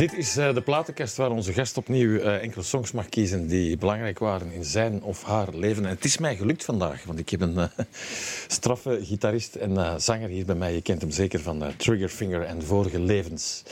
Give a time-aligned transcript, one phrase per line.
[0.00, 3.76] Dit is uh, de platenkast waar onze gast opnieuw uh, enkele songs mag kiezen die
[3.76, 5.84] belangrijk waren in zijn of haar leven.
[5.84, 7.64] En het is mij gelukt vandaag, want ik heb een uh,
[8.56, 10.74] straffe gitarist en zanger hier bij mij.
[10.74, 13.62] Je kent hem zeker van Triggerfinger en vorige levens.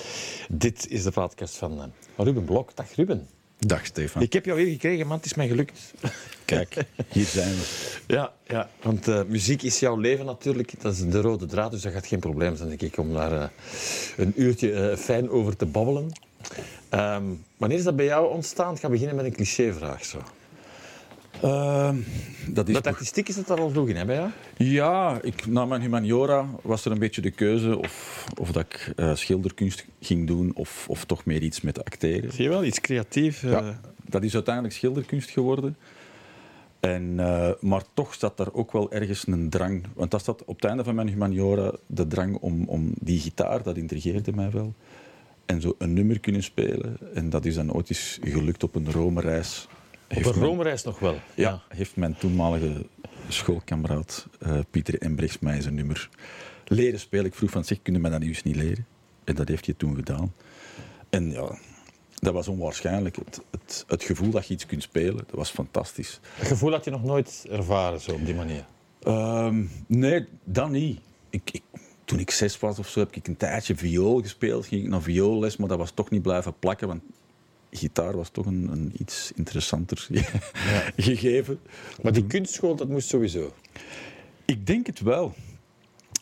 [0.49, 2.77] Dit is de platenkast van Ruben Blok.
[2.77, 3.29] Dag Ruben.
[3.59, 4.23] Dag Stefan.
[4.23, 5.17] Ik heb jou weer gekregen, man.
[5.17, 5.93] Het is mij gelukt.
[6.45, 6.75] Kijk,
[7.09, 7.87] hier zijn we.
[8.15, 10.83] Ja, ja want uh, muziek is jouw leven natuurlijk.
[10.83, 13.33] Dat is de rode draad, dus dat gaat geen probleem zijn, denk ik, om daar
[13.33, 13.45] uh,
[14.17, 16.13] een uurtje uh, fijn over te babbelen.
[16.95, 18.75] Um, wanneer is dat bij jou ontstaan?
[18.75, 20.05] Ik ga beginnen met een clichévraag.
[20.05, 20.19] Zo.
[21.45, 21.91] Uh,
[22.47, 24.31] dat is Met artistiek is het er al vroeg in, hè, bij jou?
[24.57, 28.93] Ja, ik, na mijn humaniora was er een beetje de keuze of, of dat ik
[28.97, 32.33] uh, schilderkunst ging doen of, of toch meer iets met acteren.
[32.33, 33.43] Zie je wel, iets creatief.
[33.43, 33.51] Uh...
[33.51, 35.77] Ja, dat is uiteindelijk schilderkunst geworden.
[36.81, 39.85] En, uh, maar toch zat daar ook wel ergens een drang.
[39.95, 43.63] Want dat zat op het einde van mijn humaniora de drang om, om die gitaar,
[43.63, 44.75] dat intrigeerde mij wel.
[45.49, 46.99] En zo een nummer kunnen spelen.
[47.15, 49.69] En dat is dan ooit eens gelukt op een Rome-reis
[50.09, 51.17] op een Rome-reis nog wel?
[51.35, 52.87] Ja, heeft mijn toenmalige
[53.29, 56.09] schoolkameraad uh, Pieter Embrechts mij zijn nummer
[56.65, 57.27] leren spelen.
[57.27, 58.87] Ik vroeg van, zich kunnen mij dat nieuws niet leren?
[59.25, 60.33] En dat heeft hij toen gedaan.
[61.11, 61.59] En ja,
[62.15, 63.17] dat was onwaarschijnlijk.
[63.17, 66.21] Het, het, het, gevoel dat je iets kunt spelen, dat was fantastisch.
[66.35, 68.65] Het gevoel had je nog nooit ervaren, zo op die manier?
[69.03, 69.55] Uh,
[69.87, 71.01] nee, dat niet.
[71.31, 71.63] Ik, ik,
[72.09, 74.67] toen ik zes was of zo, heb ik een tijdje viool gespeeld.
[74.67, 76.89] Ging ik naar vioolles, maar dat was toch niet blijven plakken.
[76.89, 77.03] Want
[77.71, 80.23] gitaar was toch een, een iets interessanter ja.
[80.97, 81.61] gegeven.
[82.03, 83.53] Maar die kunstschool, dat moest sowieso?
[84.45, 85.35] Ik denk het wel.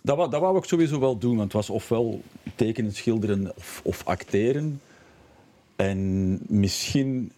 [0.02, 2.22] Dat wou, dat wou ik sowieso wel doen, want het was ofwel
[2.54, 4.80] tekenen, schilderen of, of acteren.
[5.76, 7.32] En misschien,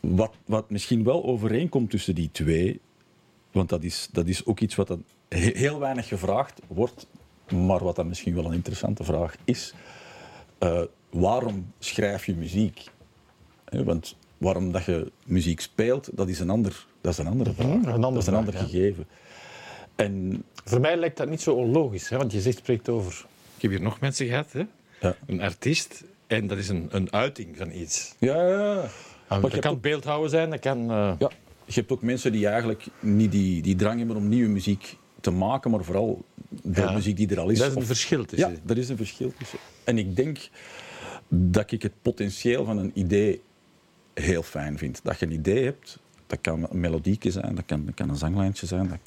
[0.00, 2.80] wat, wat misschien wel overeenkomt tussen die twee,
[3.52, 5.04] want dat is, dat is ook iets wat dan
[5.34, 7.06] heel weinig gevraagd wordt,
[7.50, 9.74] maar wat dan misschien wel een interessante vraag is.
[10.60, 12.84] Uh, waarom schrijf je muziek?
[13.64, 17.66] Want waarom dat je muziek speelt, dat is een, ander, dat is een andere vraag.
[17.66, 19.06] Een ander dat is een ander gegeven.
[19.96, 22.16] En, Voor mij lijkt dat niet zo onlogisch, hè?
[22.16, 23.26] want je zegt, spreekt over...
[23.56, 24.62] Ik heb hier nog mensen gehad, hè?
[25.00, 25.16] Ja.
[25.26, 28.14] een artiest, en dat is een, een uiting van iets.
[28.18, 28.88] Ja, ja.
[29.26, 29.80] Ah, dat kan ook...
[29.80, 30.82] beeldhouden zijn, dat kan...
[30.90, 31.12] Uh...
[31.18, 31.30] Ja,
[31.64, 35.30] je hebt ook mensen die eigenlijk niet die, die drang hebben om nieuwe muziek te
[35.30, 36.24] maken, maar vooral
[36.62, 37.58] de muziek die er al is.
[37.58, 38.50] Dat is een verschil tussen.
[38.50, 39.58] Ja, er is een verschil tussen.
[39.84, 40.48] En ik denk
[41.28, 43.42] dat ik het potentieel van een idee
[44.14, 45.00] heel fijn vind.
[45.02, 48.16] Dat je een idee hebt, dat kan een melodieke zijn, dat kan, dat kan een
[48.16, 48.88] zanglijntje zijn.
[48.88, 48.98] Dat...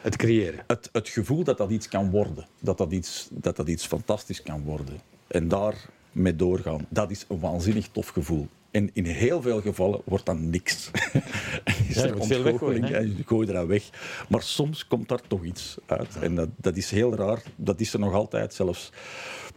[0.00, 0.64] Het creëren.
[0.66, 4.42] Het, het gevoel dat dat iets kan worden, dat dat iets, dat dat iets fantastisch
[4.42, 5.00] kan worden.
[5.26, 8.48] En daar mee doorgaan, dat is een waanzinnig tof gevoel.
[8.70, 10.90] En in heel veel gevallen wordt dat niks.
[11.88, 12.88] ja, je veel weggooien.
[12.88, 13.90] Ja, je gooit er weg.
[14.28, 16.16] Maar soms komt daar toch iets uit.
[16.20, 17.42] En dat, dat is heel raar.
[17.56, 18.92] Dat is er nog altijd zelfs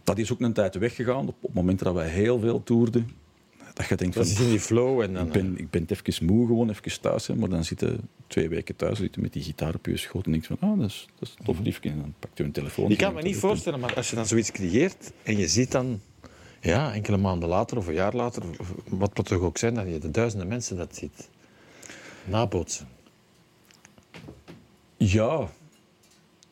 [0.04, 1.28] dat is ook een tijd weggegaan.
[1.28, 3.10] Op, op het moment dat wij heel veel toerden.
[3.74, 4.44] Dat je denkt van...
[4.44, 5.26] in die flow en dan...
[5.26, 7.26] Ik ben, ik ben even moe gewoon, even thuis.
[7.26, 10.26] Hè, maar dan zitten twee weken thuis zitten met die gitaar op je schoot.
[10.26, 11.90] En denk van, ah, dat is, dat is tof liefje.
[11.90, 12.88] En dan pakt je een telefoon.
[12.88, 16.00] Je kan me niet voorstellen, maar als je dan zoiets creëert en je ziet dan...
[16.62, 18.42] Ja, enkele maanden later of een jaar later,
[18.88, 21.28] wat het toch ook zijn, dat je de duizenden mensen dat ziet.
[22.24, 22.88] Nabootsen.
[24.96, 25.48] Ja,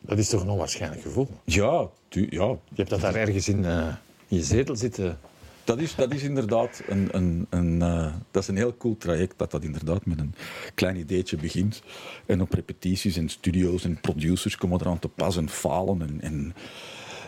[0.00, 1.28] dat is toch een onwaarschijnlijk gevoel?
[1.44, 2.46] Ja, tu, ja.
[2.46, 3.86] Je hebt dat daar ergens in, uh,
[4.28, 5.18] in je zetel zitten.
[5.64, 9.38] Dat is, dat is inderdaad een, een, een uh, dat is een heel cool traject.
[9.38, 10.34] Dat dat inderdaad met een
[10.74, 11.82] klein ideetje begint.
[12.26, 16.02] En op repetities en studio's en producers komen eraan te pas en falen.
[16.02, 16.54] En, en,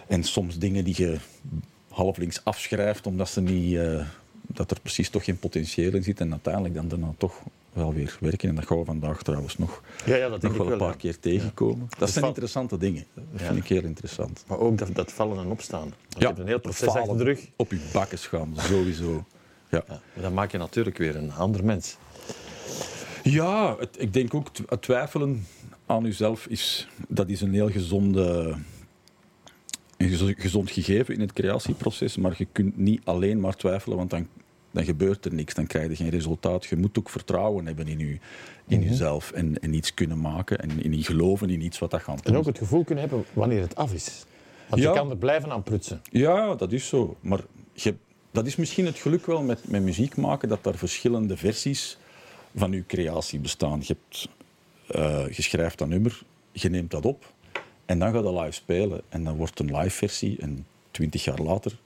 [0.08, 1.18] en soms dingen die je
[1.92, 4.06] halflinks afschrijft omdat ze niet, uh,
[4.46, 6.20] dat er precies toch geen potentieel in zit.
[6.20, 7.42] En uiteindelijk dan daarna toch
[7.72, 8.48] wel weer werken.
[8.48, 11.18] En dat gaan we vandaag trouwens nog, ja, ja, dat nog wel een paar keer
[11.18, 11.88] tegenkomen.
[11.98, 13.04] Dat zijn interessante dingen.
[13.14, 14.44] Dat vind ik heel interessant.
[14.46, 15.80] Maar ook dat, dat vallen en opstaan.
[15.80, 17.48] Want ja, je hebt een heel proces achter de rug.
[17.56, 19.24] Op je bakken gaan, sowieso.
[19.68, 19.84] Ja.
[19.88, 21.96] maar dan maak je natuurlijk weer een ander mens.
[23.22, 25.46] Ja, het, ik denk ook het twijfelen
[25.86, 28.54] aan jezelf is, dat is een heel gezonde,
[30.02, 32.16] een gezond gegeven in het creatieproces.
[32.16, 34.26] Maar je kunt niet alleen maar twijfelen, want dan
[34.72, 36.64] dan gebeurt er niks, dan krijg je geen resultaat.
[36.64, 38.18] Je moet ook vertrouwen hebben in, je,
[38.66, 38.88] in mhm.
[38.88, 42.34] jezelf en, en iets kunnen maken en in geloven in iets wat dat gaat doen.
[42.34, 44.24] En ook het gevoel kunnen hebben wanneer het af is.
[44.68, 46.00] Want je kan er blijven aan prutsen.
[46.10, 47.16] Ja, dat is zo.
[47.20, 47.40] Maar
[47.72, 47.94] je,
[48.30, 51.98] dat is misschien het geluk wel met, met muziek maken, dat er verschillende versies
[52.54, 53.80] van je creatie bestaan.
[53.80, 54.28] Je, hebt,
[54.96, 56.22] uh, je schrijft dat nummer,
[56.52, 57.32] je neemt dat op
[57.92, 59.00] en dan gaat je live spelen.
[59.08, 61.78] En dan wordt een live versie en twintig jaar later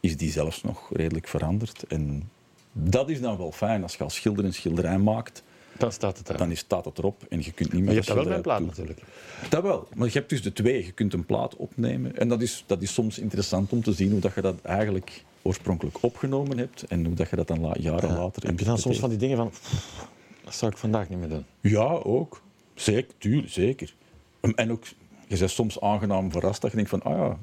[0.00, 1.82] is die zelfs nog redelijk veranderd.
[1.88, 2.30] En
[2.72, 5.42] dat is dan wel fijn als je als schilder een schilderij maakt.
[5.78, 7.90] Dan staat het, dan is, staat het erop en je kunt niet meer.
[7.90, 9.00] je hebt dat wel bij een plaat natuurlijk.
[9.48, 10.84] Dat wel, maar je hebt dus de twee.
[10.84, 14.10] Je kunt een plaat opnemen en dat is, dat is soms interessant om te zien
[14.10, 17.76] hoe dat je dat eigenlijk oorspronkelijk opgenomen hebt en hoe dat je dat dan la-
[17.80, 18.16] jaren Ja.
[18.16, 19.48] later Heb je dan soms van die dingen van...
[19.50, 20.06] "Pff,
[20.44, 21.44] Dat zou ik vandaag niet meer doen.
[21.60, 22.42] Ja, ook.
[22.74, 23.94] Zeker, tuurlijk, zeker.
[24.54, 24.84] En ook,
[25.34, 27.38] je bent soms aangenaam verrast dat je denkt van, ah ja,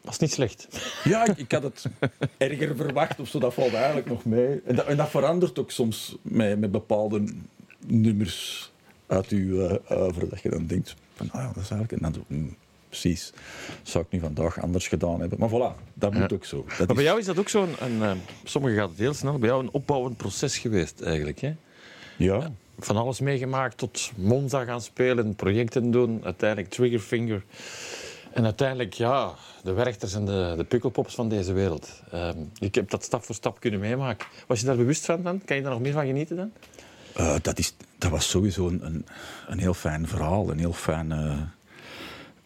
[0.00, 0.68] Dat is niet slecht.
[1.04, 1.84] Ja, ik, ik had het
[2.38, 3.38] erger verwacht of zo.
[3.38, 4.60] Dat valt eigenlijk nog mee.
[4.66, 7.24] En dat, en dat verandert ook soms met, met bepaalde
[7.86, 8.70] nummers
[9.06, 10.28] uit uw uh, oeuvre.
[10.28, 11.92] Dat je dan denkt van, ah ja, dat is eigenlijk...
[11.92, 12.56] En dan zo, mm,
[12.88, 13.32] precies.
[13.82, 15.38] Zou ik nu vandaag anders gedaan hebben.
[15.38, 16.64] Maar voilà, dat moet ook zo.
[16.68, 17.68] Dat Maar bij is- jou is dat ook zo'n...
[18.00, 18.12] Eh,
[18.44, 19.38] sommigen gaat het heel snel.
[19.38, 21.40] Bij jou een opbouwend proces geweest, eigenlijk.
[21.40, 21.54] Hè?
[22.16, 22.50] Ja,
[22.84, 26.20] Van alles meegemaakt tot Monza gaan spelen, projecten doen.
[26.24, 27.44] Uiteindelijk Triggerfinger.
[28.32, 32.02] En uiteindelijk, ja, de werchters en de, de pukkelpops van deze wereld.
[32.10, 34.26] Ehm, ik heb dat stap voor stap kunnen meemaken.
[34.46, 35.44] Was je daar bewust van dan?
[35.44, 36.52] Kan je daar nog meer van genieten dan?
[37.14, 39.06] Eh, dat, is, dat was sowieso een, een,
[39.48, 40.50] een heel fijn verhaal.
[40.50, 41.48] Een heel fijne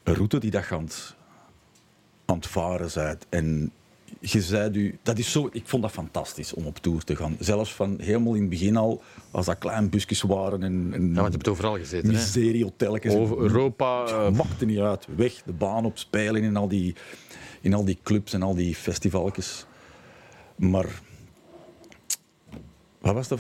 [0.05, 3.19] route die dat je aan het, varen.
[3.29, 3.73] En
[4.21, 7.37] je zei u, dat is zo, ik vond dat fantastisch om op tour te gaan.
[7.41, 11.15] Zelfs van helemaal in het begin al, als dat klein busjes waren en, en Ja,
[11.15, 12.09] want je hebt overal gezeten.
[12.09, 12.15] Hè?
[12.15, 13.15] miseriehotelletjes.
[13.15, 14.05] Over Europa.
[14.07, 15.07] eh, Het maakte niet uit.
[15.17, 16.95] Weg, de baan op, spelen in al die,
[17.61, 19.67] in al die clubs en al die festivalletjes.
[20.57, 20.87] Maar...
[23.01, 23.39] Wat was dat?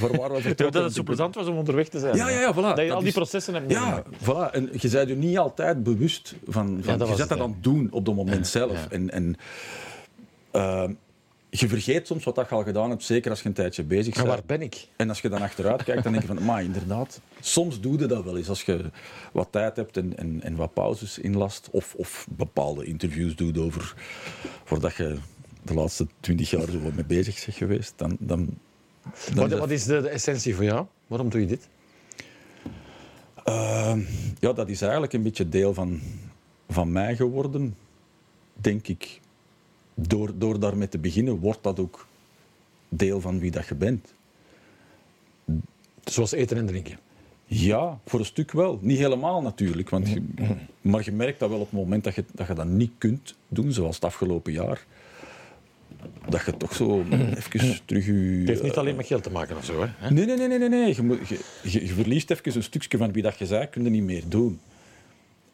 [0.00, 0.72] Waar, waar Ja, vertrokken?
[0.72, 2.16] dat het zo plezant was om onderweg te zijn.
[2.16, 2.56] Ja, ja, ja, voilà.
[2.56, 4.50] Dat je Dat al die is- processen hebt Ja, voilà.
[4.52, 6.66] En je bent je niet altijd bewust van...
[6.82, 8.72] van dat je was zet dat het, aan het doen op dat moment zelf.
[8.72, 8.90] ja.
[8.90, 9.36] En, en
[10.50, 10.88] eh,
[11.50, 14.16] je vergeet soms wat dat je al gedaan hebt, zeker als je een tijdje bezig
[14.16, 14.36] Maar bent.
[14.36, 14.86] waar ben ik?
[14.96, 18.06] En als je dan achteruit kijkt, dan denk je van, maar inderdaad, soms doe je
[18.06, 18.48] dat wel eens.
[18.48, 18.90] Als je
[19.32, 23.94] wat tijd hebt en, en, en wat pauzes inlast, of, of bepaalde interviews doet over,
[24.64, 25.16] voordat je
[25.62, 28.16] de laatste twintig jaar zo wat mee bezig bent geweest, dan...
[28.18, 28.48] dan,
[29.34, 30.86] dan Wat, wat is de, de essentie voor jou?
[31.06, 31.68] Waarom doe je dit?
[33.44, 33.96] Eh,
[34.38, 36.00] ja, dat is eigenlijk een beetje deel van,
[36.68, 37.76] van mij geworden,
[38.54, 39.20] denk ik.
[40.08, 42.06] Door, door daarmee te beginnen, wordt dat ook
[42.88, 44.12] deel van wie dat je bent.
[46.04, 46.98] Zoals eten en drinken.
[47.44, 48.78] Ja, voor een stuk wel.
[48.82, 49.88] Niet helemaal natuurlijk.
[49.90, 50.22] Want je-
[50.80, 53.34] maar je merkt dat wel op het moment dat je, dat je dat niet kunt
[53.48, 54.84] doen, zoals het afgelopen jaar.
[56.28, 57.00] Dat je toch zo
[57.36, 58.12] even terug je...
[58.38, 59.86] Het heeft niet alleen met geld te maken of zo.
[59.86, 60.10] Hè?
[60.10, 60.68] Nee, nee, nee, nee.
[60.68, 63.90] nee, je, je, je verliest even een stukje van wie dat je zei, kun je
[63.90, 64.60] niet meer doen.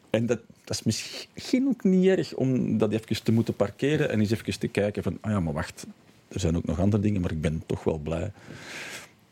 [0.09, 4.19] En dat, dat is misschien ook niet erg om dat even te moeten parkeren en
[4.19, 5.85] eens even te kijken van, ah ja, maar wacht,
[6.27, 8.31] er zijn ook nog andere dingen, maar ik ben toch wel blij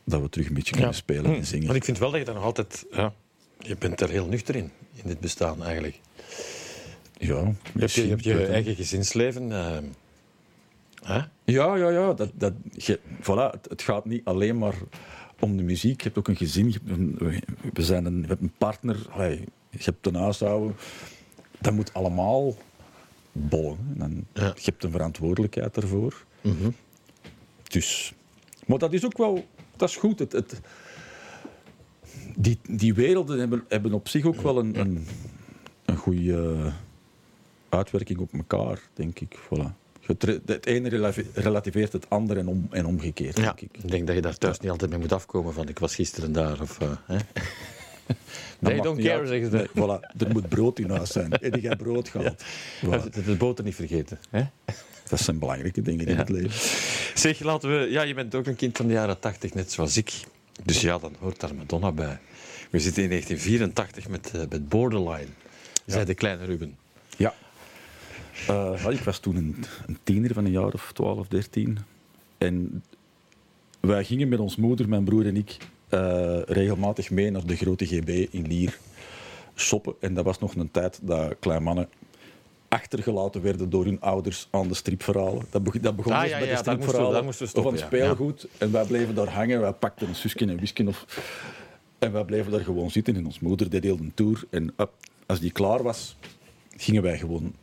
[0.04, 1.66] dat we terug een beetje kunnen spelen en zingen.
[1.66, 2.86] Want ik vind wel dat je daar nog altijd...
[2.92, 3.14] Ja,
[3.60, 6.00] je bent er heel nuchter in, in dit bestaan eigenlijk.
[7.18, 8.54] Ja, Je hebt je, je, hebt je misschien.
[8.54, 9.52] eigen gezinsleven.
[9.52, 9.78] eh,
[11.04, 11.22] hè?
[11.44, 12.14] Ja, ja, ja.
[12.14, 14.76] Dat, dat, je, voilà, het, het gaat niet alleen maar
[15.40, 15.98] om de muziek.
[15.98, 16.66] Je hebt ook een gezin.
[16.72, 17.16] Je hebt een,
[17.74, 18.98] we- zijn een, we hebben een partner.
[19.10, 19.40] Allee,
[19.70, 20.76] je hebt een huishouden.
[21.62, 22.56] Dat moet allemaal
[23.32, 23.78] bollen.
[23.98, 24.46] Dan, Ja.
[24.46, 26.26] Je hebt een verantwoordelijkheid ervoor.
[27.64, 28.14] Dus,
[28.66, 29.46] maar dat is ook wel...
[29.76, 30.20] Dat is goed.
[30.20, 30.62] Het, het,
[32.36, 35.08] die, die werelden hebben, hebben op zich ook wel een, een,
[35.86, 36.72] een goede
[37.70, 39.38] uitwerking op elkaar, denk ik.
[39.40, 39.85] Voilà.
[40.06, 43.70] Het, het ene relati- relativeert het andere en, om, en omgekeerd, Ja, denk ik.
[43.84, 46.32] ik denk dat je daar thuis niet altijd mee moet afkomen van ik was gisteren
[46.32, 46.62] daar.
[46.62, 47.18] Of, eh, hè?
[48.60, 49.56] Maakt don't care, zeggen ze.
[49.56, 51.32] Nee, voilà, er moet brood in huis zijn.
[51.32, 52.44] En jij brood gehaald.
[52.86, 53.10] Voilà.
[53.12, 54.20] De, de boter niet vergeten.
[54.30, 54.44] Hè?
[55.10, 56.20] Dat zijn belangrijke dingen in Ja.
[56.20, 56.70] het leven.
[57.14, 57.88] Zeg, laten we...
[57.90, 60.12] Ja, je bent ook een kind van de jaren 80, net zoals ik.
[60.64, 62.20] Dus ja, dan hoort daar Madonna bij.
[62.70, 65.28] We zitten in 1984 met, eh, met Borderline,
[65.86, 66.78] zei de kleine Ruben.
[67.18, 67.34] Ja.
[68.48, 69.56] Eh, ik was toen een,
[69.88, 71.78] een tiener van een jaar of 12, 13.
[72.38, 72.84] En
[73.80, 75.58] wij gingen met ons moeder, mijn broer en ik,
[75.90, 78.80] eh, regelmatig mee naar de grote GB in Lier
[79.56, 79.94] shoppen.
[80.00, 81.90] En dat was nog een tijd dat kleine mannen
[82.68, 85.46] achtergelaten werden door hun ouders aan de stripverhalen.
[85.50, 87.94] Dat begon, dat begon Ah, dus ja, ja, de stripverhalen moesten stoppen, of aan het
[87.96, 88.48] speelgoed.
[88.58, 89.62] En wij bleven daar hangen.
[89.62, 90.88] Wij pakten een susje en wisken.
[90.88, 91.06] Of...
[92.00, 93.16] En wij bleven daar gewoon zitten.
[93.16, 94.44] En ons moeder deed heel de tour.
[94.50, 94.92] En up,
[95.26, 96.18] als die klaar was,
[96.78, 97.54] gingen wij gewoon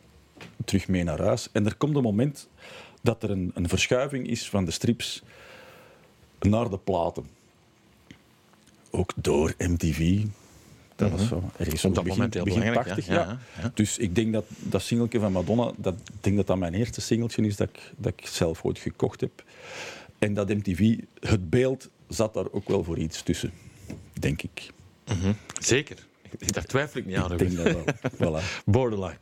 [0.65, 1.49] terug mee naar huis.
[1.53, 2.49] En er komt een moment
[3.03, 5.23] dat er een, een verschuiving is van de strips
[6.41, 7.27] naar de platen.
[8.91, 10.25] Ook door MTV.
[10.97, 11.87] Dat was zo ergens Mhm.
[11.89, 13.15] Op zo dat moment heel belangrijk, 80, ja.
[13.15, 13.71] Ja, ja.
[13.75, 17.01] Dus ik denk dat dat singeltje van Madonna, dat, ik denk dat dat mijn eerste
[17.01, 19.45] singeltje is dat ik, dat ik zelf ooit gekocht heb.
[20.19, 23.53] En dat MTV, het beeld zat daar ook wel voor iets tussen,
[24.13, 24.71] denk ik.
[25.61, 25.97] Zeker.
[26.39, 27.85] Daar twijfel ik niet aan, ik denk dat wel.
[28.41, 28.45] voilà.
[28.65, 29.19] Borderline.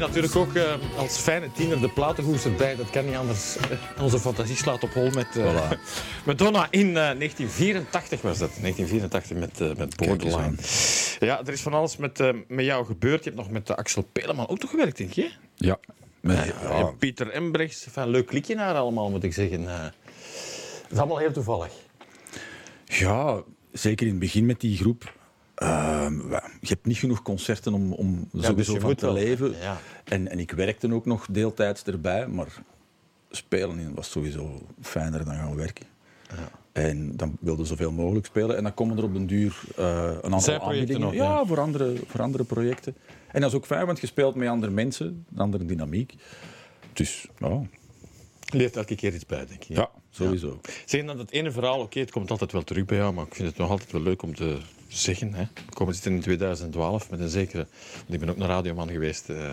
[0.00, 2.76] Natuurlijk ook uh, als fijne tiener de platenhoes erbij.
[2.76, 3.56] Dat kan niet anders.
[4.00, 5.78] Onze fantasie slaat op hol met uh, voilà.
[6.26, 8.50] Madonna in uh, 1984 was dat.
[8.60, 10.54] 1984 met, met Borderline.
[11.18, 13.24] Ja, er is van alles met, met jou gebeurd.
[13.24, 15.30] Je hebt nog met Axel Peleman ook toch gewerkt, denk je?
[15.54, 15.78] Ja.
[16.20, 16.84] ja, ja.
[16.98, 17.86] Pieter Embrechts.
[17.86, 19.64] Enfin, leuk klikje naar allemaal, moet ik zeggen.
[19.64, 19.92] dat
[20.90, 21.72] is allemaal heel toevallig.
[22.84, 23.42] Ja,
[23.72, 25.18] zeker in het begin met die groep.
[25.62, 26.06] Uh,
[26.60, 29.14] je hebt niet genoeg concerten om, om ja, sowieso dus van te wel.
[29.14, 29.54] leven.
[29.60, 29.78] Ja.
[30.04, 32.62] En, en ik werkte ook nog deeltijds erbij, maar
[33.30, 35.86] spelen was sowieso fijner dan gaan werken.
[36.28, 36.50] Ja.
[36.72, 38.56] En dan wilde zoveel mogelijk spelen.
[38.56, 41.00] En dan komen er op den duur uh, een aantal aanbiedingen.
[41.00, 42.94] Nog, ja, Voor, andere, voor andere projecten.
[43.28, 46.14] En dat is ook fijn, want je speelt met andere mensen, een andere dynamiek.
[46.92, 47.62] Dus, ja.
[48.52, 49.76] Leert elke keer iets bij, denk ik.
[49.76, 50.60] Ja, sowieso.
[50.62, 50.70] Ja.
[50.84, 53.34] Zeg dan het ene verhaal, oké, het komt altijd wel terug bij jou, maar ik
[53.34, 54.58] vind het nog altijd wel leuk om te
[54.96, 55.34] zeggen.
[55.34, 55.48] Hè.
[55.66, 57.66] We komen zitten in 2012 met een zekere...
[58.06, 59.52] Ik ben ook naar Radioman geweest uh,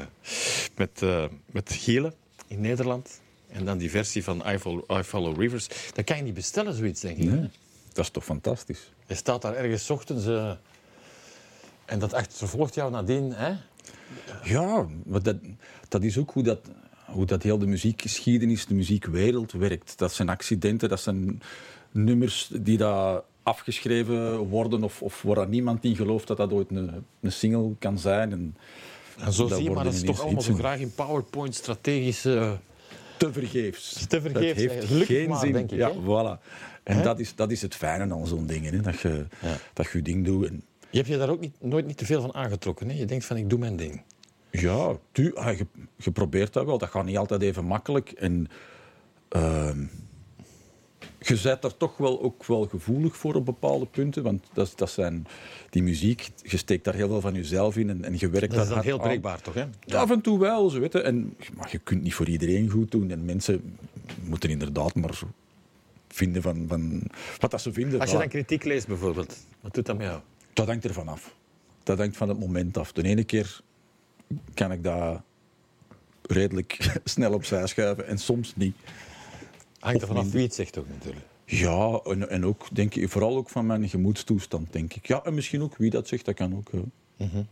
[0.76, 2.14] met, uh, met Gielen
[2.48, 3.22] in Nederland.
[3.48, 5.68] En dan die versie van I Follow, I Follow Rivers.
[5.94, 7.30] Dat kan je niet bestellen, zoiets, denk ik.
[7.30, 7.50] Nee,
[7.94, 8.92] dat is toch fantastisch?
[9.08, 10.26] Je staat daar ergens ochtends...
[10.26, 10.52] Uh,
[11.86, 13.54] en dat achtervolgt jou nadien, hè?
[14.44, 15.36] Ja, maar dat,
[15.88, 16.60] dat is ook hoe dat,
[17.06, 19.98] hoe dat heel de muziekgeschiedenis, de muziekwereld werkt.
[19.98, 21.42] Dat zijn accidenten, dat zijn
[21.92, 27.06] nummers die daar afgeschreven worden of, of waar niemand in gelooft dat dat ooit een,
[27.22, 28.32] een single kan zijn.
[28.32, 28.56] En,
[29.18, 32.58] en zo zie je, maar dat is toch allemaal zo graag in PowerPoint strategische...
[33.18, 34.08] Te vergeefs.
[34.08, 34.62] Te vergeefs.
[34.62, 35.52] Dat heeft Gelukkig geen maar, zin.
[35.52, 35.78] denk ik.
[35.78, 36.44] Ja, voilà.
[36.84, 38.74] En dat is, dat is het fijne aan zo'n dingen.
[38.74, 38.82] Hè?
[38.82, 39.58] Dat, je, ja.
[39.74, 40.48] dat je je ding doet.
[40.48, 40.64] En...
[40.90, 42.90] Je hebt je daar ook niet, nooit niet te veel van aangetrokken.
[42.90, 42.96] Hè?
[42.96, 44.02] Je denkt van, ik doe mijn ding.
[44.52, 46.78] Ja, tu, ah, je, je, probeert dat wel.
[46.78, 48.12] Dat gaat niet altijd even makkelijk.
[48.12, 48.48] En...
[49.36, 49.70] Uh,
[51.20, 54.24] je bent daar toch wel, ook wel gevoelig voor op bepaalde punten.
[54.24, 55.28] Want dat, dat zijn
[55.70, 58.64] die muziek, je steekt daar heel veel van jezelf in en, en je werkt dat
[58.64, 59.54] is dan heel breekbaar, toch?
[59.54, 59.66] Hè?
[59.86, 60.00] Ja.
[60.00, 61.04] Af en toe wel, zo weten.
[61.04, 63.12] En, maar je kunt niet voor iedereen goed doen.
[63.12, 63.78] En mensen
[64.24, 65.20] moeten inderdaad maar
[66.08, 67.02] vinden van, van
[67.40, 68.00] wat dat ze vinden.
[68.00, 70.20] Als je dan kritiek leest bijvoorbeeld, wat doet dat met jou?
[70.54, 71.36] Dat hangt ervan af.
[71.84, 72.92] Dat hangt van het moment af.
[72.92, 73.62] De ene keer
[74.54, 75.22] kan ik dat
[76.22, 78.76] redelijk snel opzij schuiven en soms niet.
[79.80, 81.26] Hangt er vanaf wie het zegt ook natuurlijk.
[81.46, 85.08] Ja, en, en ook, denk ik, vooral ook van mijn gemoedstoestand, denk ik.
[85.08, 86.72] Ja, en misschien ook wie dat zegt, dat kan ook.
[86.72, 87.48] Mm -hmm.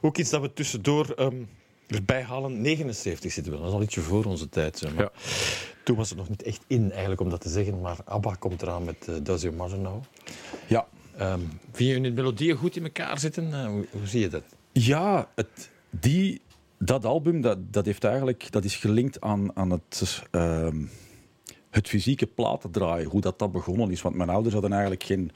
[0.00, 1.48] Ook iets dat we tussendoor um,
[1.86, 2.60] erbij halen.
[2.60, 4.78] 79 zitten we, dat is al ietsje voor onze tijd.
[4.78, 5.02] Zeg maar.
[5.02, 5.10] ja.
[5.84, 7.80] Toen was het nog niet echt in, eigenlijk, om dat te zeggen.
[7.80, 9.78] Maar ABBA komt eraan met uh, Does Your Mother?
[10.66, 10.86] Ja.
[11.20, 13.48] Um, vind je hun melodieën goed in elkaar zitten?
[13.48, 14.42] Uh, hoe, hoe, zie je dat?
[14.72, 16.40] Ja, het, die,
[16.78, 20.22] dat album dat, dat, heeft eigenlijk, dat is gelinkt aan, aan het...
[20.32, 20.68] Uh,
[21.74, 24.02] het fysieke platen draaien, hoe dat, dat begonnen is.
[24.02, 25.30] Want mijn ouders hadden eigenlijk geen,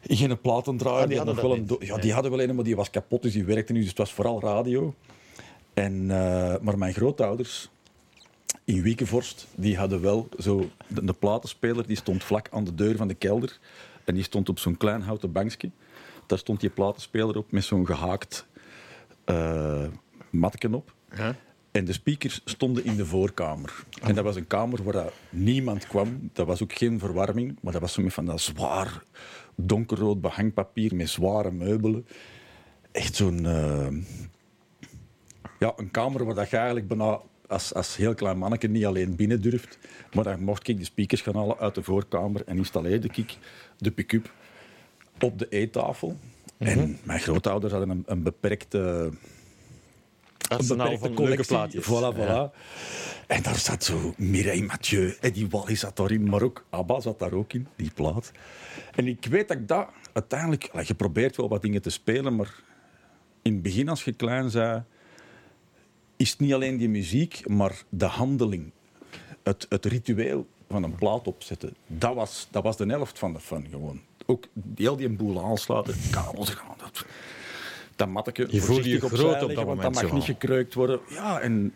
[0.00, 1.02] geen platendraaier.
[1.02, 3.32] Ah, die, hadden wel een, ja, die hadden wel een, maar die was kapot, dus
[3.32, 3.80] die werkte niet.
[3.80, 4.94] Dus het was vooral radio.
[5.74, 7.70] En, uh, maar mijn grootouders
[8.64, 10.68] in Wiekenvorst, die hadden wel zo...
[10.86, 13.58] De, de, platenspeler die stond vlak aan de deur van de kelder.
[14.04, 15.70] En die stond op zo'n klein houten bankje.
[16.26, 18.46] Daar stond die platenspeler op met zo'n gehaakt
[19.26, 19.86] uh,
[20.30, 20.94] matken op.
[21.16, 21.28] Huh?
[21.74, 23.84] En de speakers stonden in de voorkamer.
[24.02, 26.30] En dat was een kamer waar niemand kwam.
[26.32, 29.02] Dat was ook geen verwarming, maar dat was zo met van dat zwaar
[29.54, 32.06] donkerrood behangpapier met zware meubelen.
[32.92, 33.44] Echt zo'n...
[33.44, 33.86] Uh,
[35.58, 39.16] ja, een kamer waar dat je eigenlijk bijna als, als heel klein manneke niet alleen
[39.16, 39.78] binnen durft.
[40.12, 43.36] Maar dan mocht ik de speakers gaan halen uit de voorkamer en installeerde ik
[43.78, 44.32] de pick-up
[45.20, 46.08] op de eettafel.
[46.08, 46.80] Mm -hmm.
[46.80, 49.10] En mijn grootouders hadden een, een beperkte
[50.48, 51.84] Arsenaal van leuke plaatjes.
[51.84, 52.16] Voilà, voilà.
[52.16, 52.50] Ja.
[53.26, 57.32] En daar zat zo Mireille Mathieu, Eddie Wally zat daarin, maar ook Abba zat daar
[57.32, 58.32] ook in, die plaat.
[58.94, 60.86] En ik weet dat ik dat uiteindelijk...
[60.86, 62.54] Je probeert wel wat dingen te spelen, maar
[63.42, 64.82] in het begin als je klein zei...
[66.16, 68.70] Is het niet alleen die muziek, maar de handeling.
[69.42, 71.76] Het, het ritueel van een plaat opzetten.
[71.86, 74.00] Dat was, dat was de helft van de fun gewoon.
[74.26, 76.74] Ook heel die boel aansluiten, kabels gaan...
[76.76, 77.04] Dat,
[77.96, 79.94] dat matteke je voelde je groot op dat moment.
[79.94, 81.00] Dat mag niet gekreukt worden.
[81.08, 81.74] Ja, en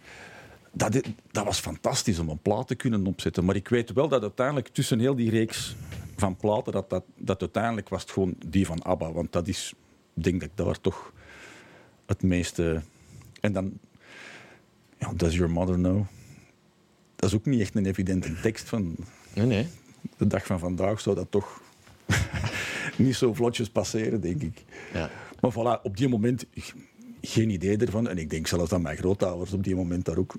[0.72, 1.00] dat,
[1.30, 3.44] dat was fantastisch om een plaat te kunnen opzetten.
[3.44, 5.76] Maar ik weet wel dat uiteindelijk tussen heel die reeks
[6.16, 9.12] van platen, dat, dat, dat uiteindelijk was het gewoon die van ABBA.
[9.12, 9.74] Want dat is,
[10.14, 11.12] ik denk dat ik daar toch
[12.06, 12.82] het meeste...
[13.40, 13.78] En dan...
[14.98, 16.04] Ja, Does Your Mother Know?
[17.16, 18.96] Dat is ook niet echt een evidente tekst van...
[19.34, 19.66] Nee, nee.
[20.16, 21.62] De dag van vandaag zou dat toch
[22.96, 24.64] niet zo vlotjes passeren, denk ik.
[24.92, 25.10] Ja.
[25.40, 26.44] Maar voilà, op die moment
[27.20, 28.08] geen idee ervan.
[28.08, 30.34] En ik denk zelfs dat mijn grootouders op die moment daar ook.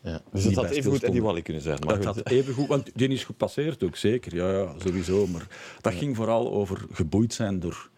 [0.00, 0.20] Ja.
[0.32, 1.78] Dus het had even goed Eddie Wally kunnen zijn.
[1.86, 4.34] Maar dat had even goed, want die is gepasseerd ook, zeker.
[4.34, 5.26] Ja, ja sowieso.
[5.26, 5.46] Maar
[5.80, 5.98] dat ja.
[5.98, 7.90] ging vooral over geboeid zijn door,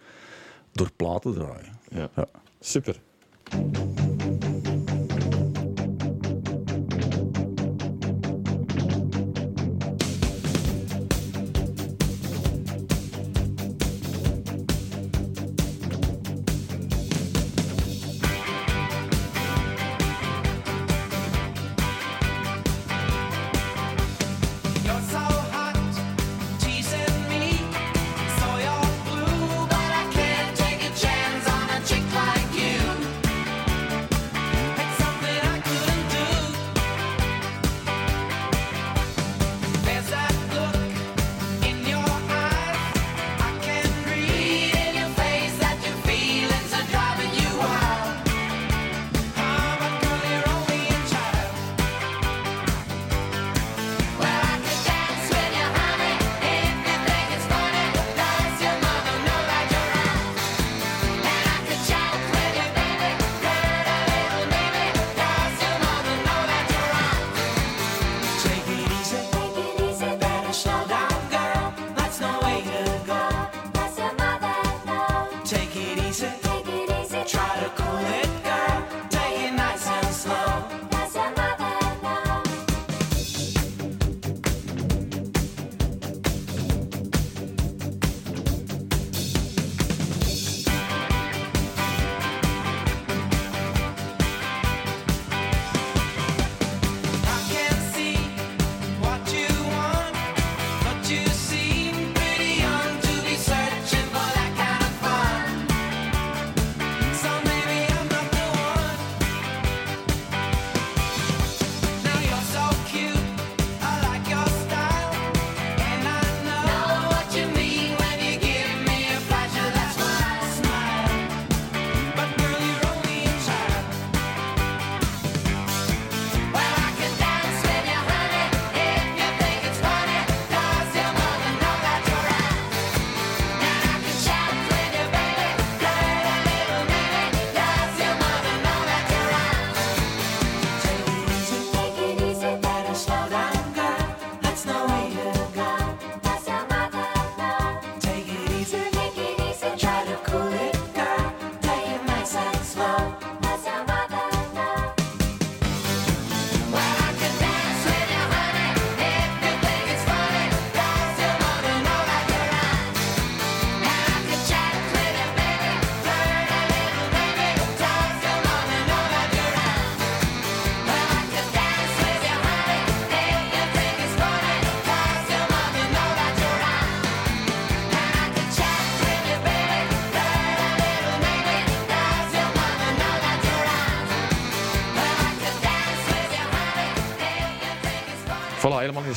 [0.73, 1.79] door platen draaien.
[1.91, 2.11] Ja.
[2.17, 2.29] ja.
[2.61, 3.01] Super.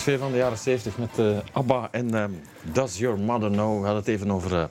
[0.02, 2.40] Sfeer van de jaren 70 met uh, ABBA en um,
[2.74, 3.80] Does Your Mother Know?
[3.80, 4.66] We hadden het even over uh,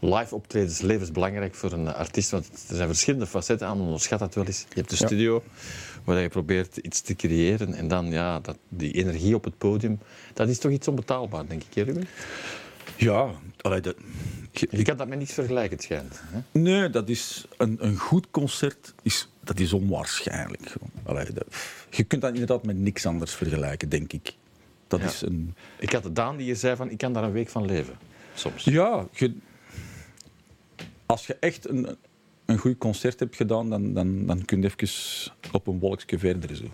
[0.00, 0.80] live optredens.
[0.80, 3.80] Levensbelangrijk voor een artiest, want er zijn verschillende facetten aan.
[3.80, 4.60] Onderschat dat wel eens.
[4.68, 5.42] Je hebt de studio
[6.04, 9.98] waar je probeert iets te creëren en dan ja, dat, die energie op het podium.
[10.34, 12.08] Dat is toch iets onbetaalbaar, denk ik, Ruben?
[12.96, 13.80] Ja, allee,
[14.50, 16.20] je, je, kan dat met niets vergelijken, het schijnt.
[16.24, 16.60] Hè?
[16.60, 20.74] Nee, dat is een, een goed concert is, dat is onwaarschijnlijk.
[21.02, 21.26] Allee,
[21.90, 24.36] je kunt dat inderdaad met niks anders vergelijken, denk ik.
[24.88, 25.06] Dat Ja.
[25.06, 25.54] is een...
[25.78, 27.94] Ik had het Daan die hier zei van, ik kan daar een week van leven.
[28.34, 28.64] Soms.
[28.64, 29.34] Ja, je,
[31.06, 31.96] als je echt een,
[32.44, 36.56] een goed concert hebt gedaan, dan, dan, dan kun je even op een wolkje verder.
[36.56, 36.64] Zo.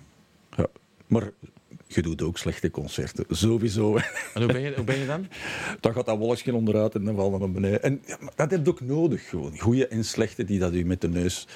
[0.57, 0.67] Ja.
[1.07, 1.31] Maar
[1.87, 3.97] je doet ook slechte concerten, sowieso.
[3.97, 5.27] En hoe ben je, hoe ben je dan?
[5.81, 7.83] Dan gaat dat wolkje onderuit en dan valt dat naar beneden.
[7.83, 9.59] En ja, dat heb je ook nodig, gewoon.
[9.59, 11.47] Goeie en slechte die dat u met de neus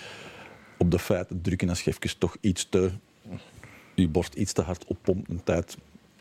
[0.78, 2.90] op de feiten drukken als je even toch iets te...
[3.94, 5.76] Je borst iets te hard oppompt een tijd,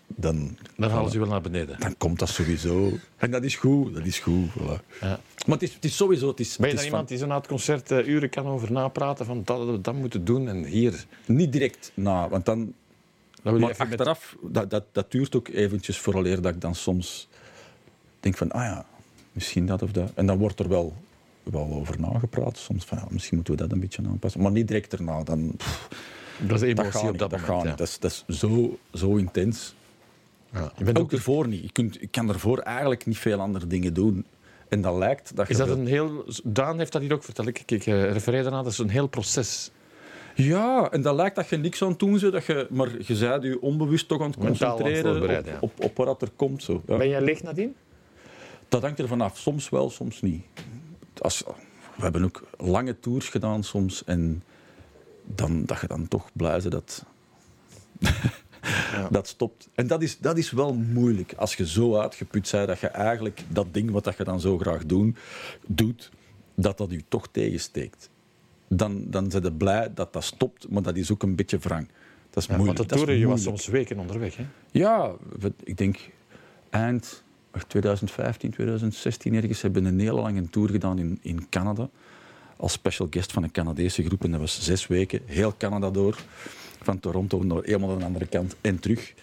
[0.07, 1.79] dan, Dan halen ze je wel naar beneden.
[1.79, 2.91] dan komt dat sowieso.
[3.17, 4.49] En dat is goed, dat is goed.
[4.49, 4.99] Voilà.
[5.01, 5.19] Ja.
[5.45, 6.27] Maar het is, het is sowieso...
[6.27, 8.45] Het is, Ben je het dan iemand die zo na het concert eh, uren kan
[8.45, 11.05] over napraten van dat we dat moeten doen en hier...
[11.25, 12.73] niet direct na, want dan...
[13.31, 16.53] Dat wil je Maar even met- achteraf, dat, dat, dat duurt ook eventjes vooraleer dat
[16.53, 17.27] ik dan soms
[18.19, 18.85] denk van, ah ja,
[19.31, 20.11] misschien dat of dat.
[20.15, 20.95] En dan wordt er wel,
[21.43, 24.41] wel over nagepraat soms, van ja, misschien moeten we dat een beetje aanpassen.
[24.41, 25.53] Maar niet direct erna, dan...
[25.57, 25.87] pff,
[26.47, 27.55] Dat is dat emotie gaat op niet, dat dat moment.
[27.57, 27.69] gaat ja.
[27.69, 27.77] niet.
[27.77, 29.75] Dat is, dat is zo, zo intens.
[30.53, 30.71] Ja.
[30.77, 31.61] Je bent Ook ook, ervoor niet.
[31.61, 34.25] Je, kunt, je kan ervoor eigenlijk niet veel andere dingen doen.
[34.67, 35.53] En dat lijkt dat je...
[35.53, 36.25] is dat een heel...
[36.43, 37.47] Daan heeft dat hier ook verteld.
[37.47, 38.63] Ik, ik eh, refereer daarna.
[38.63, 39.71] Dat is een heel proces.
[40.35, 43.17] Ja, en dat lijkt dat je niks aan het doen bent, dat je, maar je
[43.17, 46.29] bent je onbewust toch aan het Mentaal aan het concentreren op, op, op wat er
[46.35, 46.63] komt.
[46.63, 46.83] Zo.
[46.87, 46.97] Ja.
[46.97, 47.75] Ben jij licht nadien?
[48.69, 49.37] Dat hangt er vanaf.
[49.37, 50.43] Soms wel, soms niet.
[51.17, 51.43] Als,
[51.95, 54.03] we hebben ook lange tours gedaan soms.
[54.03, 54.43] En
[55.23, 57.05] dan, dat je dan toch blij bent dat
[59.09, 59.69] dat stopt.
[59.75, 61.33] En dat is, dat is wel moeilijk.
[61.37, 64.57] Als je zo uitgeput bent dat je eigenlijk dat ding wat dat je dan zo
[64.57, 65.15] graag doen,
[65.67, 66.11] doet,
[66.55, 68.09] dat dat je toch tegensteekt.
[68.67, 71.87] Dan, dan je blij dat dat stopt, maar dat is ook een beetje wrang.
[72.29, 72.77] Dat is Ja, want moeilijk.
[72.77, 74.35] de dat toeren, je was soms weken onderweg.
[74.35, 74.45] Hè?
[74.71, 75.11] Ja,
[75.63, 76.09] ik denk
[76.69, 77.23] eind
[77.67, 81.89] 2015, 2016 ergens hebben we een hele lange tour gedaan in, in Canada.
[82.57, 84.23] Als special guest van een Canadese groep.
[84.23, 86.17] En dat was zes weken, heel Canada door.
[86.87, 89.13] Van Toronto naar helemaal aan de andere kant en terug.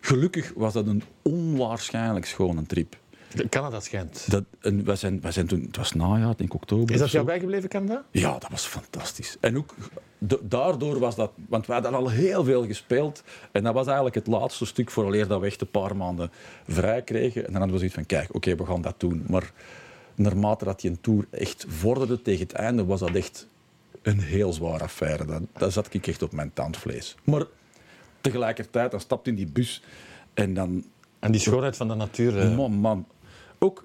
[0.00, 2.96] Gelukkig was dat een onwaarschijnlijk schone trip.
[3.48, 4.30] Canada schijnt.
[4.30, 6.94] Dat, en wij zijn, wij zijn toen, het was najaar, denk oktober.
[6.94, 8.04] Is dat jou bijgebleven, Canada?
[8.10, 9.36] Ja, dat was fantastisch.
[9.40, 9.74] En ook
[10.18, 11.30] de- daardoor was dat...
[11.48, 13.22] Want wij hadden al heel veel gespeeld.
[13.52, 16.30] En dat was eigenlijk het laatste stuk vooraleer dat we echt een paar maanden
[16.68, 17.46] vrij kregen.
[17.46, 19.24] En dan hadden we zoiets van, kijk, oké, we gaan dat doen.
[19.28, 19.52] Maar
[20.14, 23.48] naarmate dat die een tour echt vorderde tegen het einde, was dat echt
[24.02, 25.24] een heel zware affaire.
[25.24, 27.14] Dat, dat zat ik echt op mijn tandvlees.
[27.24, 27.44] Maar
[28.20, 29.82] tegelijkertijd, dan stapte in die bus
[30.34, 30.84] en dan
[31.18, 32.38] En die schoonheid van de natuur.
[32.38, 33.06] eh, Man, man.
[33.58, 33.84] Ook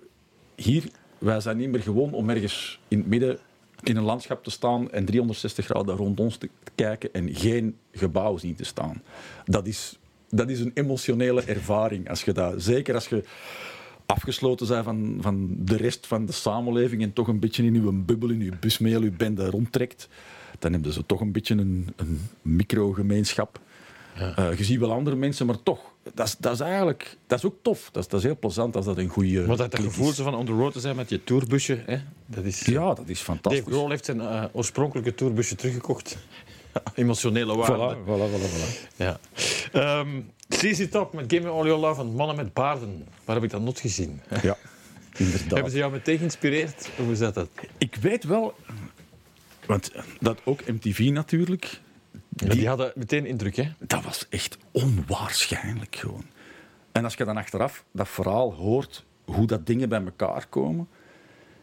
[0.55, 0.83] hier,
[1.17, 3.39] wij zijn niet meer gewoon om ergens in het midden
[3.83, 8.37] in een landschap te staan en 360 graden rond ons te kijken en geen gebouw
[8.37, 9.01] zien te staan.
[9.45, 9.99] Dat is,
[10.29, 12.09] dat is een emotionele ervaring.
[12.09, 13.23] Als je dat, zeker als je
[14.05, 17.91] afgesloten bent van, van de rest van de samenleving en toch een beetje in je
[17.91, 20.07] bubbel, in je bus met je bende rondtrekt,
[20.59, 23.59] dan hebben ze toch een beetje een, een microgemeenschap.
[24.15, 25.79] Eh, je ziet wel andere mensen, maar toch,
[26.13, 27.89] dat is, dat is eigenlijk dat is ook tof.
[27.91, 29.45] Dat is, dat is heel plezant als dat een goede.
[29.47, 31.97] Maar dat, dat gevoel zo van on the road te zijn met je tourbusje, hè?
[32.25, 32.65] dat is...
[32.65, 33.63] Ja, dat is fantastisch.
[33.63, 36.17] Dave Grohl heeft zijn eh, oorspronkelijke tourbusje teruggekocht.
[36.95, 37.95] Emotionele waarde.
[37.95, 38.95] Voilà, voilà, voilà, voilà.
[38.95, 39.19] Ja.
[39.71, 40.09] Ehm
[40.49, 43.07] CZ Top met Give Me All Your Love en Mannen met Baarden.
[43.25, 44.21] Waar heb ik dat not gezien?
[44.41, 44.57] Ja,
[45.17, 45.51] inderdaad.
[45.51, 46.89] Hebben ze jou meteen geïnspireerd?
[46.97, 47.49] Hoe zat dat?
[47.77, 48.55] Ik weet wel,
[49.65, 51.81] want dat ook MTV natuurlijk,
[52.29, 53.71] Die, die hadden meteen indruk, hè?
[53.79, 56.25] dat was echt onwaarschijnlijk gewoon.
[56.91, 60.87] En als je dan achteraf dat verhaal hoort, hoe dat dingen bij elkaar komen,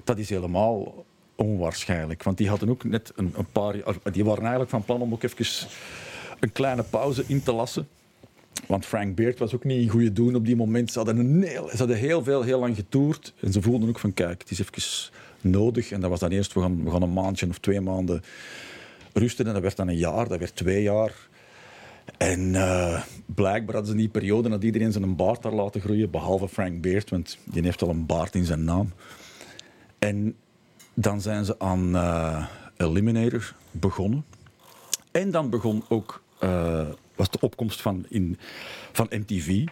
[0.05, 1.05] dat is helemaal
[1.37, 2.23] onwaarschijnlijk.
[2.23, 3.73] Want die hadden ook net een, een paar.
[4.13, 5.69] Die waren eigenlijk van plan om ook even
[6.41, 7.89] een kleine pauze in te lassen.
[8.67, 10.93] Want Frank Beard was ook niet in goede doen op die moment.
[10.93, 13.35] Ze hadden, een heel, ze hadden heel veel, heel lang getoerd.
[13.41, 15.91] En ze voelden ook van, kijk, het is even nodig.
[15.91, 18.23] En dat was dan eerst, we gaan, we gaan een maandje of twee maanden
[19.13, 19.47] rusten.
[19.47, 21.29] En dat werd dan een jaar, dat werd twee jaar.
[22.17, 26.11] En eh, blijkbaar hadden ze in die periode dat iedereen zijn baard daar laten groeien,
[26.11, 28.93] behalve Frank Beard, want die heeft al een baard in zijn naam.
[29.99, 30.37] En
[30.95, 34.25] dan zijn ze aan eh, Eliminator begonnen.
[35.11, 38.39] En dan begon ook, eh, was de opkomst van, in,
[38.93, 39.65] van MTV.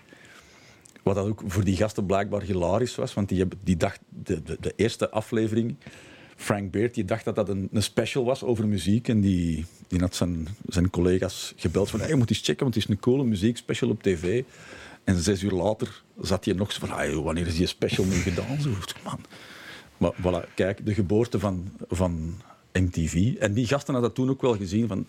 [1.02, 4.56] Wat dat ook voor die gasten blijkbaar hilarisch was, want die, die dacht, de, de,
[4.60, 5.76] de eerste aflevering
[6.40, 9.08] Frank Beard die dacht dat dat een, een special was over muziek.
[9.08, 12.74] En die, die had zijn, zijn collega's gebeld van hey, je moet eens checken, want
[12.74, 14.42] het is een coole muziekspecial op tv.
[15.04, 18.60] En zes uur later zat hij nog zo van wanneer is die special nu gedaan?
[18.60, 18.70] Zo,
[19.04, 19.20] man.
[19.96, 22.34] Maar voilà, kijk, de geboorte van, van
[22.72, 23.34] MTV.
[23.38, 25.06] En die gasten hadden dat toen ook wel gezien van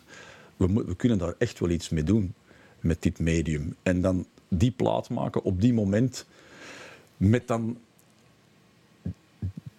[0.67, 2.33] we, kunnen daar echt wel iets mee doen
[2.79, 3.75] met dit medium.
[3.83, 6.25] En dan die plaat maken op die moment
[7.17, 7.77] met dan